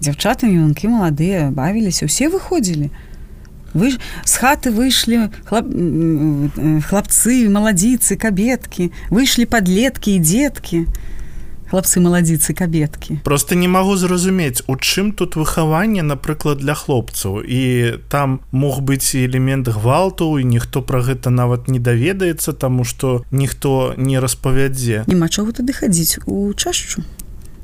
дзяўчаты 0.00 0.46
юнкі 0.46 0.94
маладыя 0.94 1.50
бавіліся 1.50 2.06
усе 2.06 2.28
выходзілі 2.28 2.90
вы 3.74 3.92
з 4.24 4.34
хаты 4.38 4.70
выйшлі 4.70 5.28
хлап... 5.44 5.66
хлапцы 6.88 7.48
маладзіцы 7.50 8.16
кабеткі 8.16 8.90
выйшлі 9.10 9.44
падлеткі 9.44 10.16
і 10.16 10.22
дзеткі 10.24 10.80
хлапцы 11.68 12.00
маладзіцы 12.00 12.54
кабеткі 12.56 13.20
просто 13.24 13.54
не 13.54 13.68
магу 13.68 13.96
зразумець 13.96 14.62
у 14.66 14.76
чым 14.76 15.12
тут 15.12 15.36
выхаванне 15.36 16.02
напрыклад 16.02 16.58
для 16.58 16.74
хлопцаў. 16.74 17.44
І 17.44 18.00
там 18.08 18.40
мог 18.52 18.80
быць 18.80 19.14
элемент 19.14 19.68
гвалту 19.68 20.38
і 20.38 20.44
ніхто 20.44 20.80
пра 20.82 21.04
гэта 21.04 21.30
нават 21.30 21.68
не 21.68 21.78
даведаецца 21.78 22.52
таму 22.52 22.84
што 22.84 23.24
ніхто 23.30 23.94
не 23.96 24.16
распавядзе. 24.20 25.04
Няма 25.06 25.28
чаго 25.28 25.52
тады 25.52 25.76
хадзіць 25.76 26.24
у 26.24 26.54
чашчу 26.56 27.04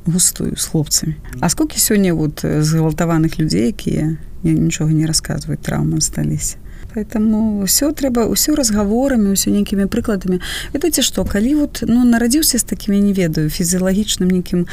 густую 0.07 0.57
з 0.57 0.65
хлопцамі 0.65 1.15
А 1.41 1.49
сколькі 1.49 1.79
сёння 1.79 2.15
вот 2.15 2.45
згвалтаваных 2.45 3.39
людзей 3.39 3.69
якія 3.69 4.17
нічога 4.45 4.93
не 4.93 5.07
расказваюць 5.07 5.63
траўмам 5.63 6.01
сталіся 6.01 6.57
поэтому 6.95 7.65
все 7.67 7.91
трэба 7.91 8.29
ўсё 8.31 8.55
разгаворамі 8.55 9.35
ўсё 9.35 9.51
нейкімі 9.51 9.91
прыкладамі 9.91 10.39
ведаце 10.73 11.03
што 11.03 11.25
калі 11.25 11.67
вот 11.67 11.83
ну 11.89 12.05
нарадзіўся 12.05 12.59
з 12.59 12.65
такімі 12.65 13.01
не 13.01 13.13
ведаю 13.13 13.51
фізіялагічным 13.51 14.31
нейкім 14.31 14.67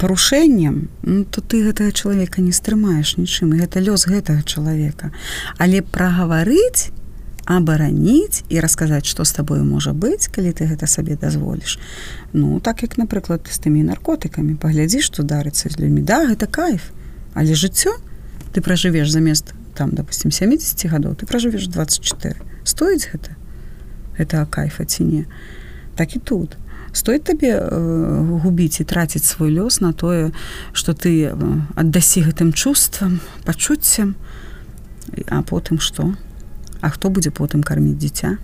парушэннем 0.00 0.88
ну, 1.02 1.24
то 1.24 1.40
ты 1.40 1.62
гэтага 1.62 1.92
чалавека 1.92 2.42
не 2.42 2.52
стрымаеш 2.52 3.16
нічым 3.16 3.54
гэта 3.54 3.78
лёс 3.78 4.08
гэтага 4.10 4.42
чалавека 4.42 5.12
але 5.58 5.82
прагаварыць 5.82 6.90
абараніць 7.44 8.44
і 8.48 8.60
расказаць 8.60 9.06
што 9.06 9.24
з 9.24 9.32
табою 9.34 9.64
можа 9.64 9.92
быць 9.92 10.30
калі 10.30 10.54
ты 10.54 10.70
гэта 10.70 10.86
сабе 10.86 11.16
дазволіш 11.18 11.78
ну 12.32 12.60
так 12.60 12.82
як 12.82 12.98
напрыклад 12.98 13.50
з 13.50 13.58
тымі 13.58 13.82
наркотыкамі. 13.82 14.54
Паглядзі 14.54 15.02
што 15.02 15.26
дарыцца 15.26 15.68
з 15.68 15.78
людьмі 15.78 16.06
да 16.06 16.22
гэта 16.30 16.46
кайф 16.46 16.94
але 17.34 17.54
жыццё 17.54 17.98
ты 18.54 18.62
пражывеш 18.62 19.10
замест 19.10 19.54
там 19.74 19.90
допустим 19.90 20.30
70 20.30 20.86
гадоў 20.86 21.14
ты 21.18 21.26
пражывеш 21.26 21.66
24 21.66 22.38
стоіць 22.64 23.10
гэта? 23.10 23.34
Это 24.18 24.46
кайфа 24.46 24.84
ці 24.84 25.04
не? 25.04 25.24
Так 25.96 26.16
і 26.16 26.18
тут. 26.18 26.56
Стоит 26.92 27.24
табе 27.24 27.56
э, 27.56 28.38
губіць 28.44 28.80
і 28.80 28.84
траціць 28.84 29.24
свой 29.24 29.50
лёс 29.50 29.80
на 29.80 29.92
тое 29.92 30.30
что 30.72 30.92
ты 30.94 31.32
э, 31.32 31.60
аддасі 31.74 32.22
гэтым 32.22 32.52
чувствам 32.52 33.20
пачуццем 33.44 34.14
а 35.26 35.42
потым 35.42 35.80
что 35.80 36.02
то 36.02 36.31
А 36.82 36.90
хто 36.90 37.14
будзе 37.14 37.30
потым 37.30 37.62
карміць 37.62 37.98
дзіця? 38.02 38.36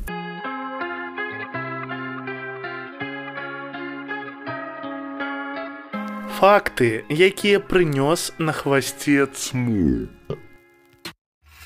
Факты, 6.39 7.03
якія 7.11 7.59
прынёс 7.59 8.31
на 8.39 8.55
хвасце 8.55 9.27
цму 9.27 10.07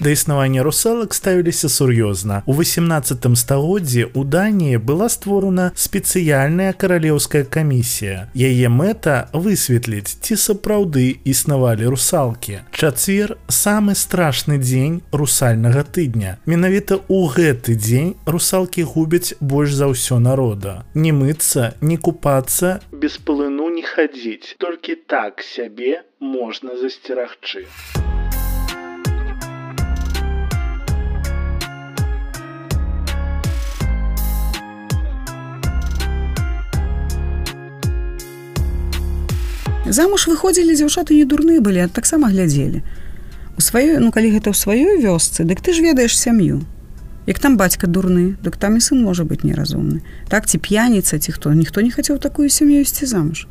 да 0.03 0.11
існавання 0.11 0.63
русалак 0.63 1.15
ставіліся 1.15 1.69
сур'ёзна. 1.69 2.43
У 2.47 2.53
18 2.55 3.27
стагоддзі 3.37 4.07
у 4.15 4.25
Даніі 4.25 4.79
была 4.79 5.09
створана 5.09 5.71
спецыяльная 5.75 6.73
каралеўская 6.73 7.45
камісія. 7.45 8.27
Яе 8.35 8.69
мэта 8.69 9.31
высветліць, 9.33 10.19
ці 10.21 10.35
сапраўды 10.35 11.23
існавалі 11.25 11.87
русалкі. 11.87 12.67
Чацвер 12.75 13.37
самы 13.47 13.95
страшны 13.95 14.59
дзень 14.59 15.03
русальнага 15.13 15.87
тыдня. 15.87 16.39
Менавіта 16.47 16.99
ў 17.07 17.31
гэты 17.31 17.79
дзень 17.79 18.15
русалкі 18.27 18.83
губяць 18.83 19.39
больш 19.41 19.71
за 19.79 19.87
ўсё 19.87 20.19
народа. 20.19 20.83
Не 20.95 21.13
мыцца, 21.13 21.79
не 21.81 21.97
купацца, 21.97 22.83
без 22.91 23.19
пылыну 23.23 23.71
не 23.71 23.87
хадзіць. 23.87 24.59
Толькі 24.59 24.99
так 25.07 25.47
сябе 25.47 26.03
можна 26.19 26.75
засцерагчы. 26.75 27.71
Замуж 39.93 40.27
выходзілі 40.27 40.75
дзяўчаты 40.75 41.15
не 41.15 41.25
дурны 41.25 41.61
былі 41.61 41.87
таксама 41.93 42.29
глядзелі. 42.33 42.83
У 43.57 43.61
сваёй 43.61 44.01
ну 44.01 44.11
калі 44.11 44.33
гэта 44.33 44.51
ў 44.51 44.57
сваёй 44.57 44.97
вёсцы 45.05 45.45
дык 45.45 45.61
ты 45.61 45.77
ж 45.77 45.85
ведаеш 45.85 46.17
сям'ю. 46.17 46.65
Як 47.27 47.39
там 47.39 47.57
бацька 47.57 47.87
дурны 47.87 48.35
дык 48.43 48.57
там 48.57 48.77
і 48.77 48.81
сын 48.81 49.05
можа 49.05 49.25
быць 49.25 49.45
неразумны. 49.45 50.01
Так 50.29 50.49
ці 50.49 50.59
п'яніца 50.59 51.19
ці 51.19 51.33
хто 51.33 51.53
ніхто 51.53 51.85
не 51.85 51.93
хацеў 51.93 52.19
такую 52.19 52.49
сям'ю 52.49 52.81
ісці 52.81 53.07
замуж. 53.07 53.47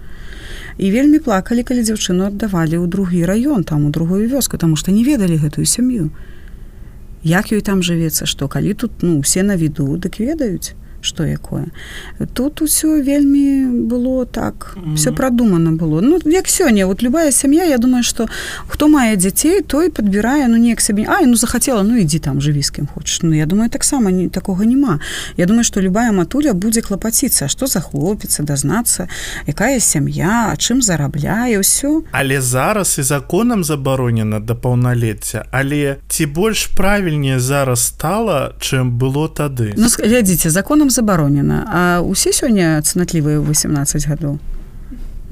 І 0.77 0.91
вельмі 0.91 1.19
плакалі 1.19 1.63
калі 1.63 1.85
дзяўчыну 1.85 2.27
аддавалі 2.27 2.81
ў 2.81 2.87
другі 2.89 3.23
раён 3.23 3.63
там 3.63 3.85
у 3.85 3.93
другую 3.93 4.25
вёску 4.27 4.57
таму 4.57 4.75
што 4.75 4.91
не 4.91 5.05
ведалі 5.05 5.37
гэтую 5.37 5.65
сям'ю. 5.65 6.09
Як 7.23 7.53
ёй 7.53 7.61
там 7.61 7.85
жывецца 7.85 8.25
што 8.25 8.49
калі 8.49 8.73
тут 8.73 9.05
ну 9.05 9.19
усе 9.21 9.43
на 9.43 9.55
віду 9.55 9.85
дык 9.95 10.17
ведаюць 10.17 10.73
што 11.01 11.23
якое. 11.23 11.65
Тут 12.33 12.61
усё 12.61 13.01
вельмі 13.03 13.65
было 13.89 14.25
так 14.25 14.77
mm 14.77 14.83
-hmm. 14.83 14.95
все 14.95 15.11
прадумана 15.11 15.71
было. 15.71 16.01
Ну 16.01 16.19
як 16.25 16.45
сёння 16.45 16.85
вот 16.85 17.03
любая 17.03 17.31
сям'я 17.31 17.65
я 17.65 17.77
думаю 17.77 18.03
что 18.03 18.27
хто 18.67 18.87
мае 18.87 19.15
дзяцей 19.15 19.61
той 19.61 19.89
подбірае 19.89 20.47
ну 20.47 20.57
неяк 20.57 20.81
сабе 20.81 21.05
А 21.07 21.25
ну 21.25 21.35
захацела 21.35 21.83
ну 21.83 21.97
ідзі 21.97 22.19
там 22.19 22.39
жыві 22.41 22.63
з 22.63 22.69
кім 22.69 22.87
хочаш 22.93 23.21
Ну 23.23 23.35
я 23.35 23.45
думаю 23.45 23.69
таксама 23.69 24.11
не 24.11 24.29
такога 24.29 24.65
няма. 24.65 24.99
Я 25.37 25.45
думаю 25.45 25.63
что 25.63 25.81
любая 25.81 26.11
матуля 26.11 26.53
будзе 26.53 26.81
клапаціцца 26.81 27.47
што 27.47 27.67
за 27.67 27.79
хлопец 27.79 28.39
дазнацца 28.39 29.07
якая 29.47 29.79
сям'я 29.79 30.55
чым 30.57 30.81
зарабляе 30.81 31.59
ўсё 31.59 32.01
але 32.11 32.41
зараз 32.41 32.99
і 32.99 33.03
законам 33.03 33.63
забаронена 33.63 34.39
да 34.39 34.55
паўналецця 34.55 35.45
але 35.51 35.97
ці 36.07 36.25
больш 36.25 36.65
правільнее 36.65 37.39
зараз 37.39 37.81
стала 37.81 38.53
чым 38.59 38.91
было 38.97 39.27
тады? 39.27 39.73
Ну 39.77 39.87
глядзіце 39.87 40.49
законам 40.49 40.89
забаронена. 40.91 41.65
А 41.71 42.01
усе 42.03 42.31
сёння 42.35 42.81
цнатлівыя 42.83 43.39
18 43.39 44.07
гадоў 44.07 44.37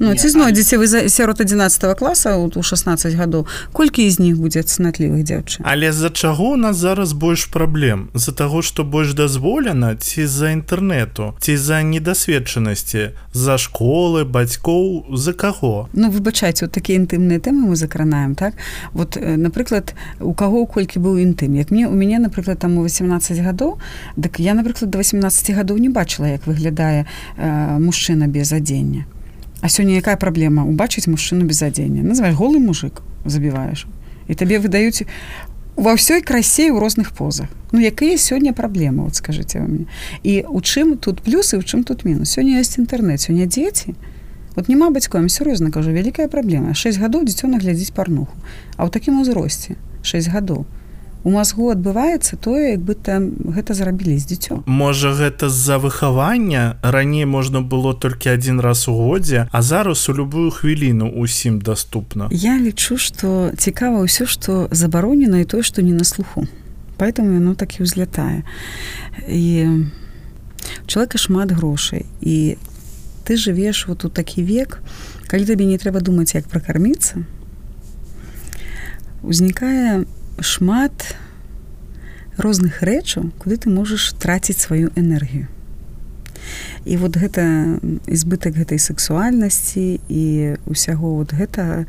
Ну, 0.00 0.14
ці 0.16 0.28
знойдзеце 0.32 0.78
вы 0.80 0.88
сярод 0.88 1.40
11 1.40 1.98
класа 1.98 2.36
у 2.36 2.62
16 2.62 3.14
гадоў. 3.14 3.44
Колькі 3.72 4.08
з 4.08 4.16
них 4.18 4.40
будзе 4.40 4.64
цнатлівых 4.64 5.20
дзяўчын? 5.28 5.60
Але 5.60 5.92
з-за 5.92 6.08
чаго 6.08 6.56
у 6.56 6.56
нас 6.56 6.80
зараз 6.80 7.12
больш 7.12 7.44
праблем? 7.44 8.08
З-за 8.14 8.32
таго 8.32 8.62
што 8.64 8.84
больш 8.84 9.12
дазволена 9.12 9.92
ці 10.00 10.24
з-за 10.24 10.56
інтэрнету 10.56 11.36
ці 11.40 11.56
за 11.56 11.82
недасведчанасці? 11.84 13.12
За 13.36 13.60
школы 13.60 14.24
бацькоў? 14.24 15.12
За 15.12 15.36
каго? 15.36 15.92
Ну 15.92 16.08
выбачайце 16.08 16.64
вот 16.64 16.72
такія 16.72 16.96
інтымныя 16.96 17.36
тэмы 17.36 17.68
мы 17.68 17.76
закранаем 17.76 18.34
так? 18.34 18.56
Вот 18.96 19.20
напрыклад 19.20 19.92
у 20.16 20.32
каго 20.32 20.64
колькі 20.64 21.04
быў 21.04 21.20
інтым? 21.20 21.60
Як 21.60 21.70
мне 21.70 21.84
у 21.84 21.92
мяне 21.92 22.16
напрыклад 22.16 22.56
там 22.58 22.80
у 22.80 22.88
18 22.88 23.36
гадоў 23.36 23.76
дык 24.16 24.40
я 24.40 24.56
напрыклад 24.56 24.88
до 24.88 24.96
18 24.96 25.52
гадоў 25.52 25.76
не 25.76 25.92
бачыла 25.92 26.32
як 26.32 26.48
выглядае 26.48 27.04
э, 27.36 27.78
мужчына 27.78 28.24
без 28.32 28.48
адзення 28.56 29.04
А 29.60 29.68
сёння 29.68 29.96
якая 30.00 30.16
праблема 30.16 30.64
убачыць 30.64 31.06
мужчыну 31.06 31.44
без 31.44 31.62
адзення 31.62 32.02
называй 32.02 32.32
голы 32.32 32.58
мужик 32.58 33.02
забіваеш 33.24 33.86
і 34.28 34.34
табе 34.34 34.58
выдаюць 34.58 35.04
ва 35.76 35.96
ўсёй 35.96 36.20
красе 36.20 36.68
ў 36.68 36.76
розных 36.80 37.12
позах. 37.12 37.48
Ну 37.72 37.80
якія 37.80 38.16
сёння 38.16 38.52
праблемы 38.52 39.08
вот 39.08 39.16
скажитеце 39.16 39.64
мне. 39.64 39.86
І 40.22 40.44
у 40.48 40.60
чым 40.60 40.96
тут 40.96 41.22
плюсы 41.22 41.56
у 41.56 41.62
чым 41.62 41.84
тут 41.84 42.04
мінус 42.04 42.36
сёння 42.36 42.60
ёсць 42.60 42.76
інтэрнэт 42.76 43.20
сёння 43.20 43.46
дзеці 43.46 43.94
вот 44.56 44.68
няма 44.68 44.90
бацьком 44.90 45.28
сур'ёзна 45.28 45.70
кажу 45.70 45.92
вялікая 45.92 46.28
праблема 46.28 46.74
6 46.74 46.98
гадоў 46.98 47.24
дзіцё 47.24 47.48
наглядзіць 47.48 47.94
парнуху 47.94 48.34
а 48.76 48.84
ў 48.84 48.90
такім 48.90 49.20
узросце 49.20 49.76
6 50.02 50.28
гадоў 50.28 50.66
у 51.24 51.30
мазгу 51.30 51.70
адбываецца 51.70 52.36
тое 52.36 52.72
як 52.72 52.80
бы 52.80 52.94
там 52.94 53.36
гэта 53.56 53.74
зрабілі 53.74 54.18
з 54.18 54.24
дзіцё 54.26 54.62
можа 54.66 55.12
гэта 55.12 55.48
з-за 55.48 55.78
выхавання? 55.78 56.76
Раней 56.82 57.24
можна 57.24 57.60
было 57.60 57.92
толькі 57.94 58.30
адзін 58.30 58.60
раз 58.60 58.88
у 58.88 58.94
годзе 58.94 59.48
а 59.52 59.62
зараз 59.62 60.08
у 60.08 60.14
любую 60.14 60.50
хвіліну 60.50 61.10
усім 61.10 61.60
доступна 61.60 62.28
я 62.30 62.58
лічу 62.58 62.96
что 62.96 63.52
цікава 63.56 64.04
ўсё 64.04 64.26
что 64.26 64.68
забаронена 64.70 65.40
і 65.40 65.44
тое 65.44 65.62
что 65.62 65.82
не 65.82 65.92
на 65.92 66.04
слуху. 66.04 66.46
Поэтому 66.98 67.32
яно 67.32 67.54
так 67.54 67.80
і 67.80 67.88
ўзлятае. 67.88 68.44
І 69.28 69.84
чалавека 70.86 71.16
шмат 71.16 71.48
грошай. 71.52 72.04
І 72.20 72.60
ты 73.24 73.36
жывеш 73.36 73.88
вот 73.88 74.04
у 74.04 74.08
такі 74.08 74.44
век 74.44 74.80
калі 75.28 75.46
табе 75.46 75.64
не 75.64 75.78
трэба 75.78 76.00
думаць 76.00 76.34
як 76.34 76.48
пракарміцца 76.48 77.24
узнікае 79.22 80.04
у 80.04 80.19
шмат 80.40 81.14
розных 82.40 82.82
рэчаў 82.82 83.30
куды 83.38 83.56
ты 83.60 83.70
можаш 83.70 84.12
траціць 84.16 84.58
сваю 84.58 84.90
энергію. 84.96 85.46
І 86.84 86.96
вот 86.96 87.16
гэта 87.20 87.76
избытак 88.08 88.56
гэтай 88.56 88.80
сексуальнасці 88.80 90.00
і 90.08 90.24
усяго 90.64 91.20
вот 91.20 91.36
гэта 91.36 91.84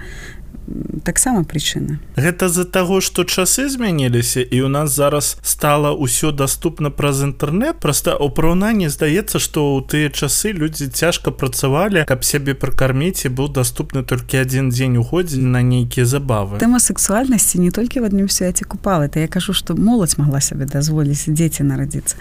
таксама 1.03 1.43
прычына. 1.43 1.99
Гэта 2.15 2.49
з-за 2.49 2.65
таго 2.65 3.01
што 3.01 3.23
часы 3.23 3.69
змяніліся 3.69 4.41
і 4.41 4.61
у 4.61 4.69
нас 4.69 4.91
зараз 4.95 5.37
стала 5.41 5.91
ўсё 5.95 6.31
доступна 6.31 6.89
праз 6.89 7.23
інтэрнет 7.23 7.79
просто 7.79 8.15
у 8.17 8.29
параўнанні 8.29 8.89
здаецца 8.89 9.39
што 9.39 9.77
ў 9.77 9.87
тыя 9.87 10.07
часы 10.09 10.53
людзі 10.53 10.87
цяжка 10.87 11.31
працавалі 11.31 12.05
каб 12.05 12.23
сябе 12.23 12.53
пракарміць 12.53 13.25
і 13.25 13.33
быў 13.33 13.49
доступны 13.49 14.03
толькі 14.05 14.41
адзін 14.43 14.69
дзень 14.69 14.97
у 14.97 15.03
годзе 15.03 15.41
на 15.41 15.61
нейкія 15.61 16.05
забавы. 16.05 16.61
Тэма 16.61 16.79
сексуальнасці 16.79 17.59
не 17.59 17.71
толькі 17.71 18.01
в 18.01 18.09
адным 18.09 18.29
свяце 18.29 18.65
купалы 18.65 19.09
то 19.09 19.19
я 19.19 19.27
кажу 19.27 19.53
што 19.53 19.75
моладзь 19.75 20.17
могла 20.17 20.41
сабе 20.41 20.65
дазволіць 20.65 21.25
дзеці 21.27 21.63
нарадзіцца. 21.65 22.15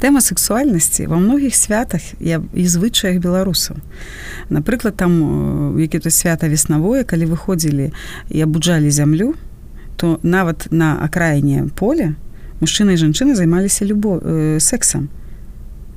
Тэма 0.00 0.20
сексуальнасці 0.20 1.06
ва 1.06 1.16
многіх 1.16 1.56
святах 1.56 2.02
я 2.20 2.42
і 2.52 2.64
звычаях 2.68 3.18
беларусаў. 3.24 3.80
Напрыклад 4.50 4.96
там 4.96 5.78
які-то 5.78 6.10
свята 6.10 6.48
веснавое 6.48 7.04
калі 7.04 7.32
выходзілі 7.32 7.92
і 8.28 8.40
абуджалі 8.40 8.90
зямлю 8.90 9.34
то 9.96 10.18
нават 10.22 10.68
на 10.70 10.98
акраіне 11.00 11.68
поля 11.74 12.14
мужчына 12.60 12.92
і 12.92 13.00
жанчыны 13.00 13.34
займаліся 13.34 13.84
любо 13.84 14.20
э, 14.22 14.60
сексам 14.60 15.08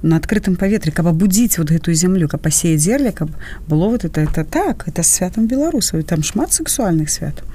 на 0.01 0.15
адкрытым 0.15 0.55
паветры 0.55 0.91
каб 0.91 1.07
абудзіць 1.11 1.59
вот 1.59 1.71
гэтую 1.71 1.95
зямлю 1.95 2.27
каб 2.27 2.41
пасеяць 2.41 2.79
зерля 2.79 3.11
каб 3.11 3.29
было 3.67 3.89
вот 3.89 4.05
это 4.05 4.21
это 4.21 4.43
так 4.43 4.87
это 4.87 5.03
святам 5.03 5.47
беларусаў 5.47 6.03
там 6.03 6.23
шмат 6.23 6.53
сексуальных 6.53 7.09
святаў 7.09 7.45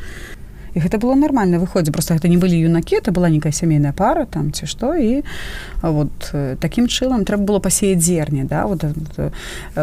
і 0.74 0.80
гэта 0.80 0.98
было 0.98 1.14
нормально 1.14 1.58
выходзе 1.58 1.92
просто 1.92 2.14
гэта 2.14 2.28
не 2.28 2.37
былі 2.37 2.58
юнакі 2.58 2.96
это 2.96 3.12
была 3.12 3.30
некая 3.30 3.52
сямейная 3.52 3.92
пара 3.92 4.26
там 4.26 4.52
ці 4.52 4.66
што 4.66 4.94
і 4.94 5.22
вот 5.82 6.34
таким 6.60 6.88
чылам 6.88 7.24
трэба 7.24 7.44
было 7.44 7.58
пасеяць 7.60 8.02
зерні 8.02 8.44
да 8.44 8.66
вот 8.66 8.84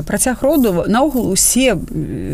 працяг 0.06 0.44
роду 0.44 0.84
наогул 0.88 1.32
усе 1.32 1.78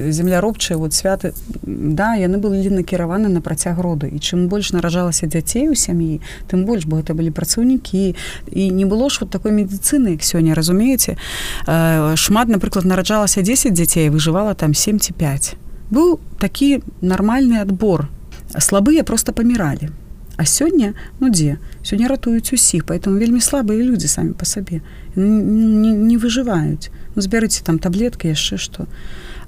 земляробчыя 0.10 0.78
вот 0.78 0.94
святы 0.94 1.34
да 1.64 2.16
яны 2.16 2.38
былі 2.38 2.70
накіраваны 2.70 3.30
на 3.30 3.42
працяг 3.42 3.80
роду 3.80 4.08
і 4.08 4.18
чым 4.18 4.48
больш 4.48 4.74
наражалася 4.74 5.28
дзяцей 5.28 5.70
у 5.70 5.76
сям'і 5.76 6.22
тым 6.50 6.66
больш 6.66 6.86
бо 6.86 6.98
это 6.98 7.14
былі 7.14 7.30
працаўнікі 7.30 8.16
і 8.52 8.70
не 8.72 8.86
было 8.86 9.10
ж 9.10 9.22
вот 9.22 9.30
такой 9.30 9.52
медыцыны 9.52 10.18
як 10.18 10.24
сёння 10.24 10.56
разумееце 10.56 11.18
шмат 12.16 12.48
напрыклад 12.50 12.86
нараджалася 12.86 13.42
10 13.42 13.74
дзяцей 13.74 14.10
выжывала 14.10 14.56
там 14.56 14.74
7 14.74 15.00
ці 15.00 15.14
5 15.14 15.56
быў 15.92 16.20
такі 16.40 16.82
нармальны 17.02 17.62
адбор 17.62 18.10
слабыя 18.56 19.04
просто 19.04 19.34
паміралі 19.34 19.90
а 20.38 20.46
сёння 20.46 20.94
ну 21.20 21.30
дзе 21.30 21.58
сёння 21.84 22.08
ратуюць 22.08 22.54
усіх 22.54 22.86
поэтому 22.86 23.18
вельмі 23.18 23.42
слабыя 23.42 23.84
людзі 23.84 24.08
самі 24.08 24.34
по 24.34 24.46
сабе 24.46 24.82
не, 25.16 25.92
не 25.92 26.18
выжываюць 26.18 26.90
ну, 27.16 27.22
збярыце 27.22 27.64
там 27.64 27.80
таблетки 27.80 28.28
яшчэ 28.28 28.58
што 28.58 28.86
а 28.86 28.88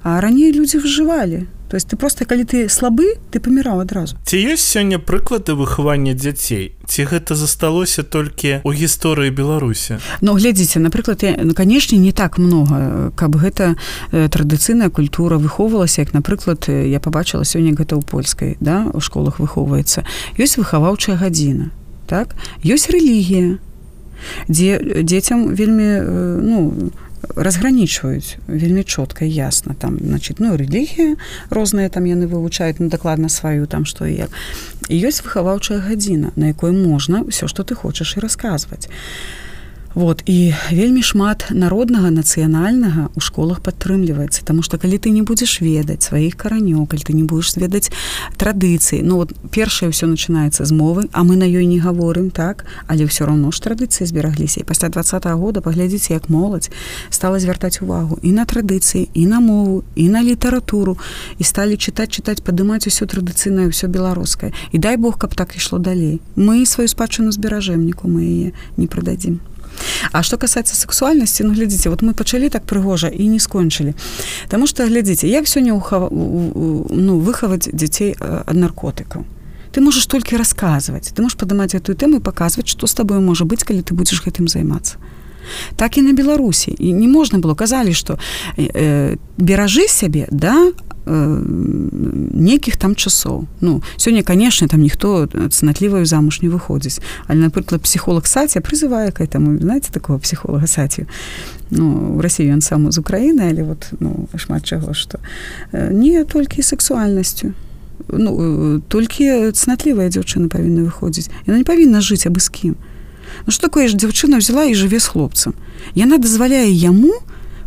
раней 0.04 0.52
людзі 0.52 0.78
выжывалі 0.78 1.46
то 1.70 1.76
есть 1.76 1.86
ты 1.86 1.96
просто 1.96 2.24
калі 2.24 2.44
ты 2.44 2.68
слабы 2.68 3.14
ты 3.30 3.38
паміраў 3.38 3.80
адразу 3.86 4.18
ці 4.26 4.36
ёсць 4.36 4.66
сёння 4.66 4.98
прыклады 4.98 5.54
выхавання 5.54 6.14
дзяцей? 6.18 6.74
Ці 6.90 7.06
гэта 7.06 7.38
засталося 7.38 8.02
толькі 8.02 8.58
у 8.66 8.74
гісторыі 8.74 9.30
беларусі? 9.30 10.02
Но 10.20 10.34
глядзіце 10.34 10.82
напрыклад 10.82 11.22
я 11.22 11.38
ну 11.38 11.54
канешне 11.54 11.98
не 11.98 12.10
так 12.10 12.38
много 12.38 13.12
каб 13.14 13.38
гэта 13.38 13.78
традыцыйная 14.10 14.90
культура 14.90 15.38
выхоўвалася 15.38 16.02
як 16.02 16.14
напрыклад 16.14 16.66
я 16.66 16.98
побачыла 16.98 17.46
сёння 17.46 17.78
гэта 17.78 17.94
ў 17.94 18.02
польскай 18.02 18.56
да 18.58 18.90
у 18.90 19.00
школах 19.00 19.38
выхоўваецца. 19.38 20.02
Ёсць 20.34 20.58
выхаваўчая 20.58 21.14
гадзіна 21.14 21.70
так? 22.10 22.34
Ёсць 22.66 22.90
рэлігія 22.90 23.62
дзе 24.48 25.02
дзецям 25.06 25.54
вельмі 25.54 26.02
ну 26.42 26.90
разгранічваюць 27.36 28.36
вельмі 28.46 28.82
чётка 28.84 29.24
ясна 29.24 29.74
там 29.74 29.98
значит 30.00 30.40
ну 30.40 30.56
рэлігія 30.56 31.16
розныя 31.50 31.88
там 31.88 32.04
яны 32.04 32.26
вывучаюць 32.26 32.80
ну 32.80 32.88
дакладна 32.88 33.28
сваю 33.28 33.66
там 33.66 33.84
што 33.84 34.06
і 34.06 34.26
як 34.26 34.30
і 34.88 34.96
ёсць 34.96 35.22
выхаваўчая 35.24 35.80
гадзіна 35.84 36.32
на 36.36 36.52
якой 36.52 36.72
можна 36.72 37.22
ўсё 37.26 37.48
што 37.48 37.62
ты 37.62 37.74
хочаш 37.74 38.16
і 38.16 38.24
расказваць 38.24 38.88
Вот 39.94 40.22
і 40.26 40.54
вельмі 40.70 41.02
шмат 41.02 41.50
народнага 41.50 42.14
нацыянальнага 42.14 43.10
у 43.18 43.20
школах 43.20 43.58
падтрымліваецца 43.58 44.46
Таму 44.46 44.62
што 44.62 44.78
калі 44.78 45.02
ты 45.02 45.10
не 45.10 45.26
будзеш 45.26 45.58
ведаць 45.58 46.06
сваіх 46.06 46.38
каранёў 46.38 46.86
калі 46.86 47.02
ты 47.02 47.12
не 47.12 47.26
будешь 47.26 47.58
ведаць 47.58 47.90
традыцыі 48.38 49.02
Ну 49.02 49.18
вот 49.18 49.34
першае 49.50 49.90
ўсё 49.90 50.06
начинаецца 50.06 50.62
з 50.62 50.70
мовы 50.70 51.10
а 51.10 51.26
мы 51.26 51.34
на 51.34 51.42
ёй 51.42 51.66
не 51.66 51.82
гаворым 51.82 52.30
так? 52.30 52.70
Але 52.86 53.10
ўсё 53.10 53.26
роўно 53.26 53.50
ж 53.50 53.58
традыцыі 53.66 54.06
зберагліся. 54.06 54.60
І 54.60 54.64
пасля 54.64 54.88
два 54.88 55.02
-го 55.02 55.34
года 55.34 55.60
паглядзіце 55.60 56.14
як 56.14 56.30
моладзь 56.30 56.70
стала 57.10 57.40
звяртаць 57.40 57.82
увагу 57.82 58.18
і 58.22 58.30
на 58.32 58.46
традыцыі 58.46 59.08
і 59.14 59.26
на 59.26 59.40
мову 59.40 59.82
і 59.94 60.08
на 60.08 60.22
літаратуру 60.22 60.98
і 61.38 61.44
сталі 61.44 61.74
чытаць 61.74 62.14
чытаць 62.14 62.42
падымаць 62.46 62.86
усё 62.86 63.10
традыцыйнае 63.10 63.66
ўсё 63.66 63.90
беларускае. 63.90 64.52
І 64.70 64.78
дай 64.78 64.96
Бог 64.96 65.18
каб 65.18 65.34
так 65.34 65.56
ішло 65.56 65.78
далей. 65.78 66.20
Мы 66.36 66.66
сваю 66.66 66.86
спадчыну 66.86 67.32
зберажэмніку 67.32 68.06
мы 68.06 68.22
яе 68.22 68.52
не 68.76 68.86
прыдадзім 68.86 69.40
А 70.12 70.22
што 70.22 70.36
касаецца 70.36 70.74
сексуальнасці 70.74 71.44
ну 71.44 71.54
глядзіце 71.54 71.90
вот 71.90 72.02
мы 72.02 72.14
пачалі 72.14 72.48
так 72.48 72.64
прыгожа 72.64 73.08
і 73.08 73.26
не 73.28 73.40
скончылі 73.40 73.94
Таму 74.48 74.66
што 74.66 74.86
глядзіце 74.86 75.28
як 75.28 75.46
сёння 75.46 75.74
ухава, 75.74 76.08
ну, 76.10 77.18
выхаваць 77.18 77.68
дзяцей 77.72 78.16
ад 78.20 78.56
наркотыкаў 78.56 79.24
ты 79.70 79.80
можаш 79.80 80.06
толькі 80.06 80.36
расказваць 80.36 81.14
ты 81.14 81.22
можаш 81.22 81.38
падымаць 81.38 81.74
гэтую 81.74 81.94
тэму 81.94 82.20
паказваць 82.20 82.66
што 82.66 82.90
з 82.90 82.94
табою 82.94 83.20
можа 83.22 83.44
быць 83.44 83.62
калі 83.62 83.82
ты 83.86 83.94
будзеш 83.94 84.24
гэтым 84.26 84.50
займацца 84.50 84.98
так 85.76 85.98
і 85.98 86.02
на 86.02 86.12
беларусі 86.12 86.74
і 86.78 86.92
не 86.92 87.08
можна 87.08 87.38
было. 87.38 87.54
Казалі 87.54 87.92
что 87.92 88.18
э, 88.56 89.16
беражы 89.38 89.88
сябе 89.88 90.26
да 90.30 90.72
э, 91.06 91.42
нейкіх 92.34 92.76
там 92.76 92.94
часоў 92.94 93.46
ну 93.60 93.82
сёння 93.96 94.22
конечно 94.22 94.68
там 94.68 94.80
ніхто 94.80 95.26
цнатліваю 95.50 96.06
замуж 96.06 96.42
не 96.42 96.48
выходзіць 96.48 97.00
але 97.26 97.48
напрыклад 97.48 97.82
псіхолог 97.82 98.26
саця 98.26 98.60
прызывае 98.60 99.12
к 99.12 99.20
этому 99.20 99.58
знаете 99.58 99.90
такого 99.92 100.18
псіхолога 100.18 100.66
саці 100.66 101.06
ну 101.70 102.14
в 102.16 102.20
Росію 102.20 102.52
ён 102.54 102.60
сам 102.60 102.92
з 102.92 102.98
Украіны 102.98 103.50
але 103.50 103.62
вот 103.62 103.92
ну 104.00 104.28
шмат 104.36 104.64
чаго 104.64 104.94
что 104.94 105.18
э, 105.72 105.92
не 105.92 106.24
толькі 106.24 106.62
сексуальнасцю 106.62 107.52
ну 108.08 108.30
э, 108.40 108.80
толькі 108.88 109.52
цнатлівая 109.52 110.08
дзяўчына 110.08 110.48
павінна 110.48 110.82
выходзіць 110.82 111.30
яна 111.46 111.58
не 111.58 111.64
павінна 111.64 112.00
жыць 112.00 112.26
абы 112.26 112.40
з 112.40 112.48
кім 112.48 112.76
Ну 113.46 113.52
что 113.52 113.68
такое 113.68 113.88
ж 113.88 113.96
дзяўчына 113.96 114.38
взяла 114.38 114.64
і 114.64 114.74
жыве 114.74 115.00
з 115.00 115.06
хлопцам 115.06 115.54
яна 115.94 116.18
дазваляе 116.18 116.70
яму 116.70 117.12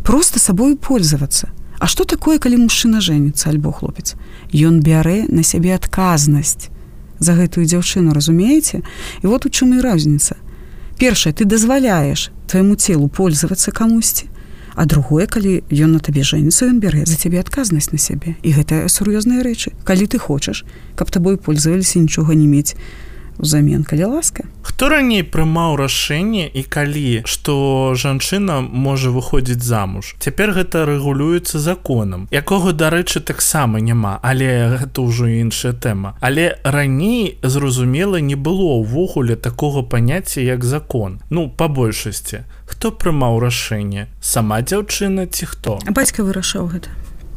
просто 0.04 0.38
сабою 0.38 0.76
пользоваться. 0.76 1.48
А 1.78 1.86
что 1.86 2.04
такое 2.04 2.38
калі 2.38 2.68
мужчына 2.68 3.00
жэніцца 3.00 3.50
альбо 3.50 3.72
хлопец? 3.72 4.14
Ён 4.52 4.80
бярэ 4.80 5.26
на 5.28 5.42
сябе 5.42 5.74
адказнасць 5.74 6.70
за 7.18 7.34
гэтую 7.34 7.66
дзяўчыну 7.66 8.14
разумееце? 8.14 8.84
І 9.22 9.26
вот 9.26 9.46
у 9.46 9.50
чым 9.50 9.74
і 9.74 9.80
разніца 9.80 10.36
першае 10.98 11.32
ты 11.34 11.44
дазваляеш 11.44 12.30
твайму 12.46 12.76
целу 12.76 13.08
пользоваться 13.08 13.72
камусьці 13.72 14.30
а 14.74 14.86
другое 14.86 15.26
калі 15.26 15.62
ён 15.70 15.94
на 15.94 16.00
табе 16.02 16.22
жэніцца 16.26 16.66
ён 16.66 16.82
бярэ 16.82 17.06
за 17.06 17.14
цябе 17.14 17.38
адказнасць 17.38 17.94
на 17.94 17.98
сябе. 17.98 18.34
І 18.42 18.58
гэта 18.58 18.90
сур'ёзныя 18.90 19.42
рэчы. 19.46 19.70
Калі 19.86 20.06
ты 20.10 20.18
хочаш 20.18 20.64
каб 20.98 21.10
табой 21.10 21.38
пользоваліся 21.38 22.02
нічога 22.02 22.34
не 22.34 22.46
мець 22.46 22.74
узамен 23.38 23.84
калі 23.84 24.04
ласка 24.18 24.44
хто 24.62 24.88
раней 24.88 25.22
прымаў 25.22 25.76
рашэнне 25.78 26.48
і 26.50 26.62
калі 26.66 27.22
што 27.30 27.94
жанчына 27.94 28.60
можа 28.60 29.10
выходзіць 29.14 29.62
замуж? 29.62 30.16
Цяпер 30.18 30.50
гэта 30.56 30.82
рэгулюецца 30.88 31.62
законам 31.62 32.26
якога 32.34 32.72
дарэчы 32.72 33.20
таксама 33.20 33.78
няма 33.78 34.18
але 34.22 34.78
гэта 34.80 35.04
ўжо 35.04 35.28
іншая 35.30 35.72
тэма. 35.72 36.16
Але 36.20 36.58
раней 36.64 37.38
зразумела 37.42 38.18
не 38.18 38.34
было 38.34 38.80
ўвогуле 38.82 39.36
такога 39.36 39.82
паняцця 39.82 40.40
як 40.40 40.64
закон. 40.64 41.20
Ну 41.30 41.48
по 41.50 41.68
большасці. 41.68 42.44
Хто 42.66 42.90
прымаў 42.90 43.38
рашэнне? 43.38 44.08
Сама 44.20 44.62
дзяўчына 44.64 45.26
ці 45.30 45.46
хто? 45.46 45.78
Бацька 45.86 46.24
вырашаў 46.24 46.72
гэта 46.72 46.90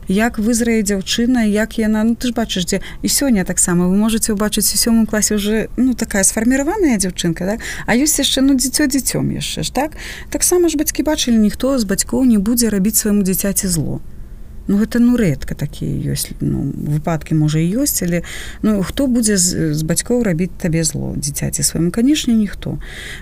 як 0.07 0.39
вызрае 0.39 0.81
дзяўчына 0.83 1.43
як 1.45 1.77
яна. 1.77 2.03
Ну 2.03 2.15
ты 2.15 2.29
ж 2.29 2.33
бачыш 2.33 2.65
дзе 2.65 2.81
і 3.01 3.07
сёння 3.07 3.45
таксама 3.45 3.87
вы 3.87 3.95
можете 3.95 4.33
убачыць 4.33 4.73
у 4.73 4.77
сёмым 4.77 5.05
класе 5.05 5.35
уже 5.35 5.69
ну 5.77 5.93
такая 5.93 6.23
сфарміраваная 6.23 6.97
дзяўчынка 6.97 7.45
так? 7.45 7.59
а 7.85 7.95
ёсць 7.95 8.19
яшчэ 8.19 8.41
ну 8.41 8.55
дзіцё 8.55 8.87
дзіцём 8.87 9.31
яшчэ 9.35 9.63
ж 9.63 9.73
так? 9.73 9.97
Таксама 10.29 10.69
ж 10.69 10.77
бацькі 10.77 11.03
бачылі 11.03 11.37
ніхто 11.37 11.77
з 11.79 11.83
бацькоў 11.83 12.25
не 12.25 12.37
будзе 12.37 12.69
рабіць 12.69 12.97
свайму 12.97 13.23
дзіцяці 13.23 13.67
зло 13.67 14.01
Ну 14.67 14.77
гэта 14.77 14.99
ну 14.99 15.15
рэдка 15.17 15.55
такія 15.55 16.11
ёсць 16.11 16.35
ну, 16.39 16.71
выпадкі 16.75 17.35
можа 17.39 17.59
ёсць 17.59 18.03
але 18.03 18.21
ну 18.61 18.83
хто 18.83 19.07
будзе 19.07 19.37
з, 19.37 19.73
з 19.73 19.81
бацькоў 19.87 20.23
рабіць 20.27 20.51
табе 20.59 20.83
зло 20.83 21.15
дзіцяці 21.15 21.63
свайму? 21.63 21.91
Канешне 21.91 22.33
ніхто. 22.33 22.77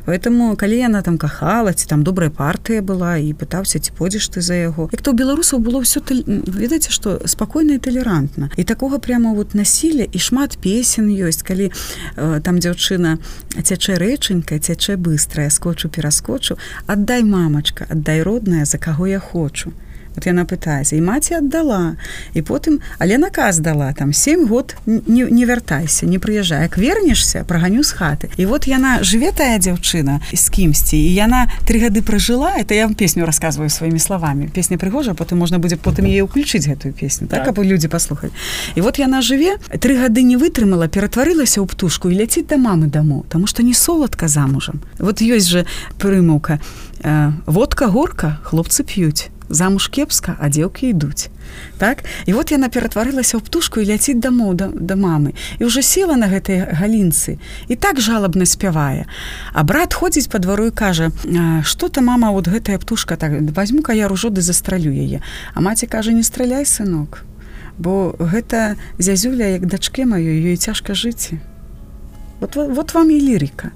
Поэтому 0.05 0.55
калі 0.57 0.77
яна 0.77 1.01
там 1.01 1.17
кахала 1.17 1.73
ці 1.73 1.85
там 1.85 2.03
добрая 2.03 2.29
партыя 2.29 2.81
была 2.81 3.17
і 3.21 3.33
пытаўся 3.37 3.79
ці 3.79 3.93
подзеш 3.93 4.27
ты 4.33 4.41
за 4.41 4.57
яго. 4.57 4.89
Як 4.91 5.01
то 5.01 5.13
беларусаў 5.13 5.61
было 5.61 5.81
все 5.85 6.01
ведаеце 6.09 6.89
што 6.89 7.21
спакойна 7.25 7.77
і 7.77 7.83
талерантна. 7.83 8.49
І 8.57 8.63
такога 8.63 8.97
прямо 8.99 9.33
вот 9.33 9.55
насілля 9.55 10.07
і 10.11 10.19
шмат 10.19 10.57
песен 10.57 11.13
ёсць 11.13 11.45
калі 11.45 11.69
э, 11.69 12.41
там 12.41 12.57
дзяўчына 12.57 13.21
цячэ 13.61 14.01
рэчанька 14.01 14.57
цячэ 14.59 14.97
быстрая 14.97 15.49
скотчу 15.49 15.89
пераскочу 15.89 16.57
аддай 16.87 17.23
мамачка 17.23 17.85
аддай 17.89 18.21
родная 18.21 18.65
за 18.65 18.77
каго 18.77 19.05
я 19.07 19.19
хочу 19.19 19.73
вот 20.15 20.25
яна 20.25 20.45
пытаецца 20.45 20.95
і 20.95 21.01
маці 21.01 21.39
аддала 21.39 21.95
і 22.33 22.41
потым 22.41 22.79
але 22.99 23.17
наказ 23.17 23.59
дала 23.59 23.93
там 23.93 24.13
7 24.13 24.47
год 24.47 24.75
не, 24.85 25.23
не 25.23 25.45
вяртайся 25.45 26.05
не 26.05 26.19
прыязджай. 26.19 26.61
Як 26.61 26.77
вернешся 26.77 27.43
праганю 27.43 27.83
з 27.83 27.91
хаты. 27.91 28.29
І 28.37 28.45
вот 28.45 28.67
яна 28.67 29.03
жыве 29.03 29.31
тая 29.31 29.59
дзяўчына 29.59 30.19
з 30.33 30.49
кімсьці 30.49 30.97
і 30.97 31.13
яна 31.13 31.47
три 31.65 31.79
гады 31.79 32.01
пражыла 32.01 32.55
это 32.57 32.73
я 32.73 32.85
вам 32.85 32.95
песню 32.95 33.25
рассказываю 33.25 33.69
сваімі 33.69 33.99
словамі. 33.99 34.47
Песня 34.47 34.77
прыгожа 34.77 35.13
потым 35.13 35.37
можна 35.39 35.59
будзе 35.59 35.75
потым 35.75 36.05
е 36.05 36.23
ўключыць 36.23 36.67
гэтую 36.67 36.93
песню 36.93 37.27
так, 37.27 37.39
так. 37.39 37.47
або 37.53 37.63
людзі 37.63 37.87
паслухаць 37.87 38.31
і 38.75 38.81
вот 38.81 38.99
яна 38.99 39.21
жыве 39.21 39.57
три 39.79 39.97
гады 39.97 40.23
не 40.23 40.37
вытрымала 40.37 40.87
ператварылася 40.87 41.61
ў 41.61 41.67
птушку 41.67 42.09
і 42.09 42.17
ляціць 42.17 42.47
да 42.47 42.57
мамы 42.57 42.87
дамоў 42.87 43.25
тому 43.29 43.47
что 43.47 43.63
не 43.63 43.73
соладка 43.73 44.27
замужам. 44.27 44.81
Вот 44.99 45.21
ёсць 45.21 45.49
же 45.49 45.65
прымаўка 45.99 46.59
э, 47.03 47.31
водка 47.45 47.87
горка 47.87 48.39
хлопцы 48.43 48.83
п'юць 48.83 49.34
замуж 49.49 49.87
кепска 49.87 50.37
а 50.39 50.49
дзеўкі 50.49 50.89
ідуць 50.91 51.29
так? 51.77 52.03
І 52.25 52.33
вот 52.33 52.51
яна 52.51 52.69
ператварылася 52.69 53.37
ў 53.37 53.41
птушку 53.45 53.79
і 53.79 53.87
ляціць 53.87 54.19
дамоў 54.19 54.53
да, 54.57 54.67
да 54.73 54.95
мамы. 54.95 55.37
І 55.59 55.65
уже 55.65 55.81
села 55.85 56.15
на 56.15 56.27
гэтай 56.27 56.73
галінцы 56.73 57.37
і 57.67 57.75
так 57.75 58.01
жалобна 58.01 58.45
спявае. 58.45 59.05
А 59.53 59.63
брат 59.63 59.93
ходзіць 59.93 60.27
по 60.27 60.39
двару 60.39 60.67
і 60.67 60.71
кажа 60.71 61.11
что-то 61.63 62.01
мама 62.01 62.31
вот 62.31 62.47
гэтая 62.47 62.77
птушка 62.79 63.15
так? 63.15 63.31
Возьму-ка 63.55 63.93
я 63.93 64.07
ружоды 64.07 64.41
застралю 64.41 64.91
яе 64.91 65.21
а 65.53 65.61
маці 65.61 65.87
кажа 65.87 66.11
не 66.11 66.23
страляй 66.23 66.65
сынок 66.65 67.23
бо 67.77 68.15
гэта 68.19 68.75
зязюля 68.97 69.47
як 69.55 69.67
дачке 69.67 70.05
маёй 70.05 70.39
ёй 70.39 70.57
цяжка 70.57 70.93
жыць 70.93 71.35
вот, 72.39 72.55
вот 72.55 72.93
вам 72.93 73.11
і 73.11 73.19
лірика 73.19 73.71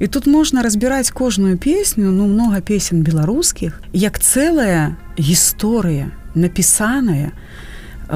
І 0.00 0.06
тут 0.08 0.26
можна 0.26 0.62
разбіраць 0.62 1.10
кожную 1.10 1.58
песню 1.58 2.10
ну 2.10 2.26
много 2.26 2.60
песен 2.60 3.02
беларускіх 3.04 3.82
як 3.92 4.16
цэлая 4.16 4.96
гісторыя 5.20 6.08
напісаная 6.32 7.36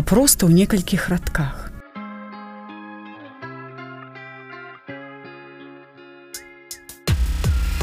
просто 0.08 0.48
ў 0.48 0.64
некалькіх 0.64 1.12
радках 1.12 1.64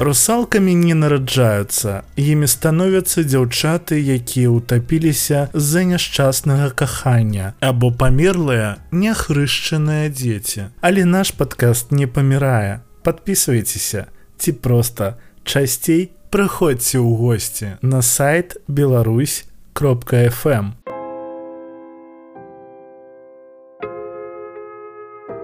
русалкамі 0.01 0.73
не 0.81 0.97
нараджаюцца 0.97 2.01
імі 2.17 2.49
становяцца 2.49 3.21
дзяўчаты 3.21 4.01
якія 4.01 4.49
ўтапіліся 4.49 5.53
з-за 5.53 5.85
няшчаснага 5.85 6.73
кахання 6.73 7.53
або 7.61 7.93
памерлыя 7.93 8.81
няхрышчаныя 8.89 10.09
дзеці. 10.09 10.73
Але 10.81 11.05
наш 11.05 11.37
падкаст 11.37 11.93
не 11.93 12.09
памірае 12.09 12.81
подписывайтеся. 13.03 14.07
Ці 14.37 14.51
просто. 14.53 15.17
Часцей 15.43 16.11
прыходзьце 16.31 16.95
ў 16.95 17.11
госці 17.19 17.69
на 17.83 17.99
сайт 17.99 18.55
беларусь 18.71 19.43
кропка 19.75 20.21
fm 20.31 20.71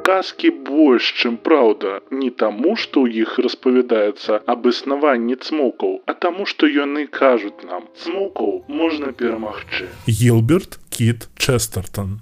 казки 0.08 0.50
больш 0.70 1.10
чым 1.20 1.36
праўда 1.48 1.90
не 2.22 2.30
таму 2.44 2.78
што 2.84 3.04
ў 3.04 3.28
іх 3.28 3.36
распавядаецца 3.46 4.40
аб 4.54 4.70
існаванні 4.72 5.36
цмокаў 5.36 5.98
а 6.08 6.16
таму 6.26 6.48
што 6.52 6.72
яны 6.72 7.04
кажуць 7.20 7.68
нам. 7.68 7.84
Цмокаў 8.04 8.64
можна 8.72 9.12
перамагчы 9.12 9.92
гілберт 10.08 10.80
кіт 10.96 11.28
честертон 11.36 12.16